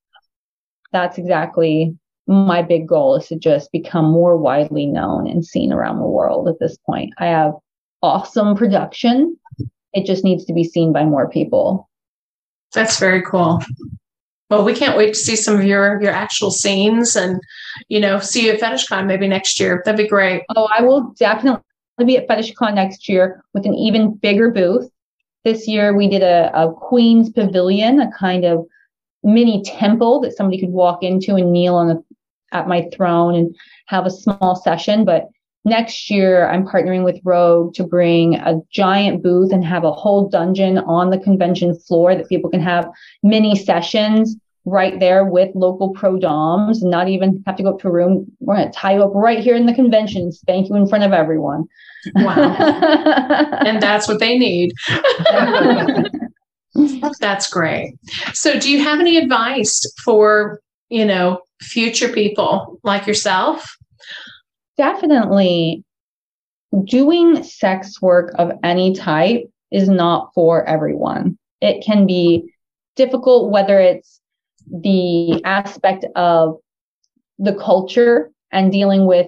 that's 0.92 1.18
exactly 1.18 1.96
my 2.28 2.62
big 2.62 2.88
goal 2.88 3.16
is 3.16 3.28
to 3.28 3.38
just 3.38 3.72
become 3.72 4.06
more 4.06 4.38
widely 4.38 4.86
known 4.86 5.28
and 5.28 5.46
seen 5.46 5.72
around 5.72 6.00
the 6.00 6.08
world 6.08 6.48
at 6.48 6.60
this 6.60 6.78
point. 6.86 7.14
I 7.18 7.28
have 7.28 7.54
awesome 8.04 8.56
production. 8.56 9.38
It 9.94 10.06
just 10.06 10.24
needs 10.24 10.46
to 10.46 10.54
be 10.54 10.64
seen 10.64 10.92
by 10.92 11.06
more 11.06 11.30
people. 11.30 11.90
That's 12.74 13.00
very 13.00 13.22
cool. 13.22 13.62
Well, 14.50 14.64
we 14.64 14.76
can't 14.76 14.98
wait 14.98 15.14
to 15.14 15.20
see 15.20 15.36
some 15.36 15.56
of 15.56 15.66
your 15.66 16.02
your 16.02 16.12
actual 16.12 16.52
scenes 16.52 17.16
and 17.16 17.40
you 17.90 18.00
know 18.00 18.20
see 18.20 18.46
you 18.46 18.54
at 18.54 18.60
FetishCon 18.60 19.06
maybe 19.06 19.28
next 19.28 19.60
year. 19.60 19.82
That'd 19.84 19.98
be 19.98 20.08
great. 20.08 20.44
Oh, 20.56 20.70
I 20.78 20.82
will 20.82 21.14
definitely 21.18 21.64
be 22.06 22.18
at 22.18 22.28
FetishCon 22.28 22.76
next 22.76 23.10
year 23.10 23.44
with 23.54 23.66
an 23.66 23.74
even 23.74 24.16
bigger 24.16 24.52
booth. 24.52 24.90
This 25.44 25.68
year 25.68 25.96
we 25.96 26.10
did 26.10 26.24
a, 26.24 26.52
a 26.54 26.74
Queen's 26.74 27.30
Pavilion, 27.30 28.00
a 28.00 28.12
kind 28.12 28.46
of 28.46 28.66
mini 29.28 29.62
temple 29.64 30.22
that 30.22 30.36
somebody 30.36 30.60
could 30.60 30.70
walk 30.70 31.04
into 31.04 31.36
and 31.36 31.52
kneel 31.52 31.76
on 31.76 31.88
the 31.88 32.04
at 32.54 32.68
my 32.68 32.88
throne 32.94 33.36
and 33.36 33.56
have 33.88 34.06
a 34.06 34.12
small 34.12 34.56
session. 34.56 35.04
But 35.06 35.28
next 35.66 36.10
year, 36.10 36.48
I'm 36.48 36.66
partnering 36.66 37.04
with 37.04 37.20
Rogue 37.24 37.74
to 37.76 37.84
bring 37.84 38.36
a 38.36 38.62
giant 38.72 39.22
booth 39.22 39.52
and 39.52 39.66
have 39.66 39.84
a 39.84 39.92
whole 39.92 40.30
dungeon 40.30 40.78
on 40.78 41.10
the 41.10 41.20
convention 41.20 41.78
floor 41.78 42.16
that 42.16 42.30
people 42.30 42.50
can 42.50 42.62
have 42.62 42.90
mini 43.22 43.56
sessions 43.56 44.38
right 44.64 45.00
there 45.00 45.24
with 45.24 45.50
local 45.56 45.94
pro 45.94 46.18
doms 46.18 46.82
and 46.82 46.92
not 46.92 47.08
even 47.08 47.42
have 47.46 47.56
to 47.56 47.64
go 47.64 47.74
up 47.74 47.80
to 47.80 47.88
a 47.88 47.92
room. 47.92 48.30
We're 48.40 48.58
going 48.58 48.72
to 48.72 48.78
tie 48.78 48.96
you 48.96 49.04
up 49.04 49.12
right 49.14 49.40
here 49.40 49.56
in 49.56 49.66
the 49.66 49.74
convention 49.74 50.24
and 50.24 50.34
spank 50.34 50.70
you 50.70 50.76
in 50.76 50.88
front 50.88 51.06
of 51.06 51.14
everyone. 51.14 51.66
Wow. 52.16 52.36
and 53.66 53.82
that's 53.82 54.08
what 54.08 54.20
they 54.20 54.38
need. 54.38 54.74
Oh, 56.78 57.12
that's 57.20 57.50
great. 57.50 57.96
So, 58.34 58.60
do 58.60 58.72
you 58.72 58.84
have 58.84 59.00
any 59.00 59.18
advice 59.18 59.82
for, 60.04 60.60
you 60.90 61.06
know, 61.06 61.42
future 61.62 62.10
people 62.10 62.80
like 62.84 63.08
yourself? 63.08 63.76
Definitely. 64.78 65.84
Doing 66.86 67.44
sex 67.44 68.02
work 68.02 68.34
of 68.38 68.52
any 68.64 68.94
type 68.94 69.50
is 69.72 69.90
not 69.90 70.32
for 70.36 70.64
everyone. 70.66 71.38
It 71.62 71.84
can 71.84 72.06
be 72.06 72.54
difficult, 72.96 73.52
whether 73.52 73.80
it's 73.80 74.22
the 74.68 75.42
aspect 75.46 76.06
of 76.16 76.58
the 77.40 77.56
culture 77.56 78.32
and 78.52 78.72
dealing 78.72 79.06
with 79.06 79.28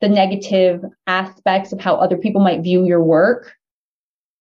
the 0.00 0.08
negative 0.08 0.82
aspects 1.06 1.72
of 1.72 1.80
how 1.80 1.94
other 1.94 2.16
people 2.16 2.40
might 2.40 2.62
view 2.62 2.84
your 2.84 3.02
work 3.02 3.52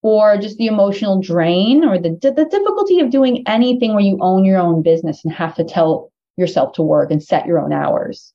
or 0.01 0.37
just 0.37 0.57
the 0.57 0.67
emotional 0.67 1.21
drain 1.21 1.83
or 1.83 1.99
the, 1.99 2.11
the 2.21 2.47
difficulty 2.49 2.99
of 2.99 3.09
doing 3.09 3.43
anything 3.47 3.91
where 3.91 4.03
you 4.03 4.17
own 4.21 4.45
your 4.45 4.59
own 4.59 4.81
business 4.81 5.23
and 5.23 5.33
have 5.33 5.55
to 5.55 5.63
tell 5.63 6.11
yourself 6.37 6.73
to 6.73 6.81
work 6.81 7.11
and 7.11 7.21
set 7.21 7.45
your 7.45 7.59
own 7.59 7.73
hours. 7.73 8.33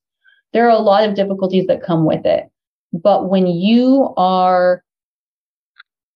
There 0.53 0.67
are 0.67 0.77
a 0.77 0.79
lot 0.79 1.09
of 1.09 1.15
difficulties 1.15 1.67
that 1.67 1.83
come 1.83 2.05
with 2.05 2.27
it. 2.27 2.51
But 2.93 3.29
when 3.29 3.47
you 3.47 4.15
are 4.17 4.85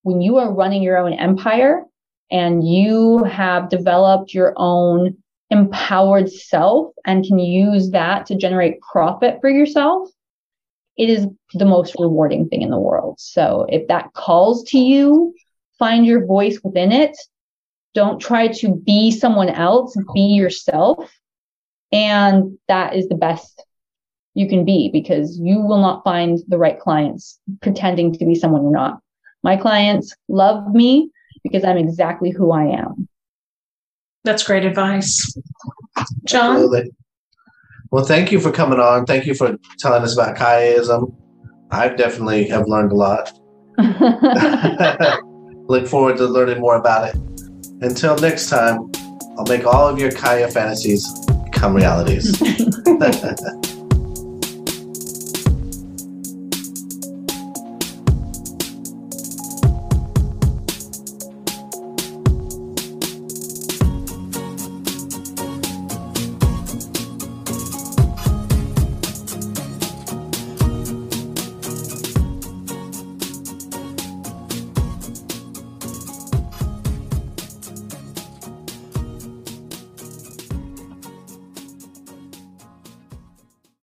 when 0.02 0.20
you 0.20 0.36
are 0.38 0.54
running 0.54 0.82
your 0.82 0.96
own 0.96 1.12
empire 1.12 1.82
and 2.30 2.66
you 2.66 3.24
have 3.24 3.68
developed 3.68 4.32
your 4.32 4.54
own 4.56 5.16
empowered 5.50 6.30
self 6.30 6.92
and 7.04 7.24
can 7.24 7.38
use 7.38 7.90
that 7.90 8.26
to 8.26 8.36
generate 8.36 8.80
profit 8.80 9.38
for 9.40 9.50
yourself, 9.50 10.08
it 10.98 11.08
is 11.08 11.26
the 11.54 11.64
most 11.64 11.94
rewarding 11.98 12.48
thing 12.48 12.62
in 12.62 12.70
the 12.70 12.78
world. 12.78 13.18
So 13.18 13.66
if 13.68 13.86
that 13.88 14.12
calls 14.14 14.64
to 14.64 14.78
you, 14.78 15.34
find 15.78 16.04
your 16.04 16.26
voice 16.26 16.58
within 16.62 16.90
it. 16.90 17.16
Don't 17.94 18.20
try 18.20 18.48
to 18.48 18.74
be 18.74 19.12
someone 19.12 19.48
else, 19.48 19.96
be 20.12 20.20
yourself. 20.20 21.10
And 21.92 22.58
that 22.66 22.96
is 22.96 23.08
the 23.08 23.14
best 23.14 23.64
you 24.34 24.48
can 24.48 24.64
be 24.64 24.90
because 24.92 25.38
you 25.38 25.60
will 25.60 25.80
not 25.80 26.04
find 26.04 26.38
the 26.48 26.58
right 26.58 26.78
clients 26.78 27.38
pretending 27.62 28.12
to 28.12 28.26
be 28.26 28.34
someone 28.34 28.62
you're 28.62 28.72
not. 28.72 29.00
My 29.42 29.56
clients 29.56 30.14
love 30.28 30.74
me 30.74 31.10
because 31.44 31.64
I'm 31.64 31.78
exactly 31.78 32.30
who 32.30 32.50
I 32.50 32.64
am. 32.64 33.08
That's 34.24 34.42
great 34.42 34.64
advice. 34.64 35.34
John? 36.24 36.56
Absolutely. 36.56 36.90
Well, 37.90 38.04
thank 38.04 38.30
you 38.30 38.40
for 38.40 38.52
coming 38.52 38.78
on. 38.80 39.06
Thank 39.06 39.26
you 39.26 39.34
for 39.34 39.56
telling 39.78 40.02
us 40.02 40.14
about 40.14 40.36
Kyaaism. 40.36 41.14
I 41.70 41.88
definitely 41.88 42.46
have 42.48 42.66
learned 42.66 42.92
a 42.92 42.94
lot. 42.94 43.32
Look 45.68 45.86
forward 45.86 46.16
to 46.18 46.26
learning 46.26 46.60
more 46.60 46.76
about 46.76 47.14
it. 47.14 47.16
Until 47.80 48.16
next 48.18 48.48
time, 48.48 48.90
I'll 49.38 49.46
make 49.46 49.64
all 49.66 49.88
of 49.88 49.98
your 49.98 50.10
Kyaa 50.10 50.52
fantasies 50.52 51.06
come 51.52 51.74
realities. 51.74 52.40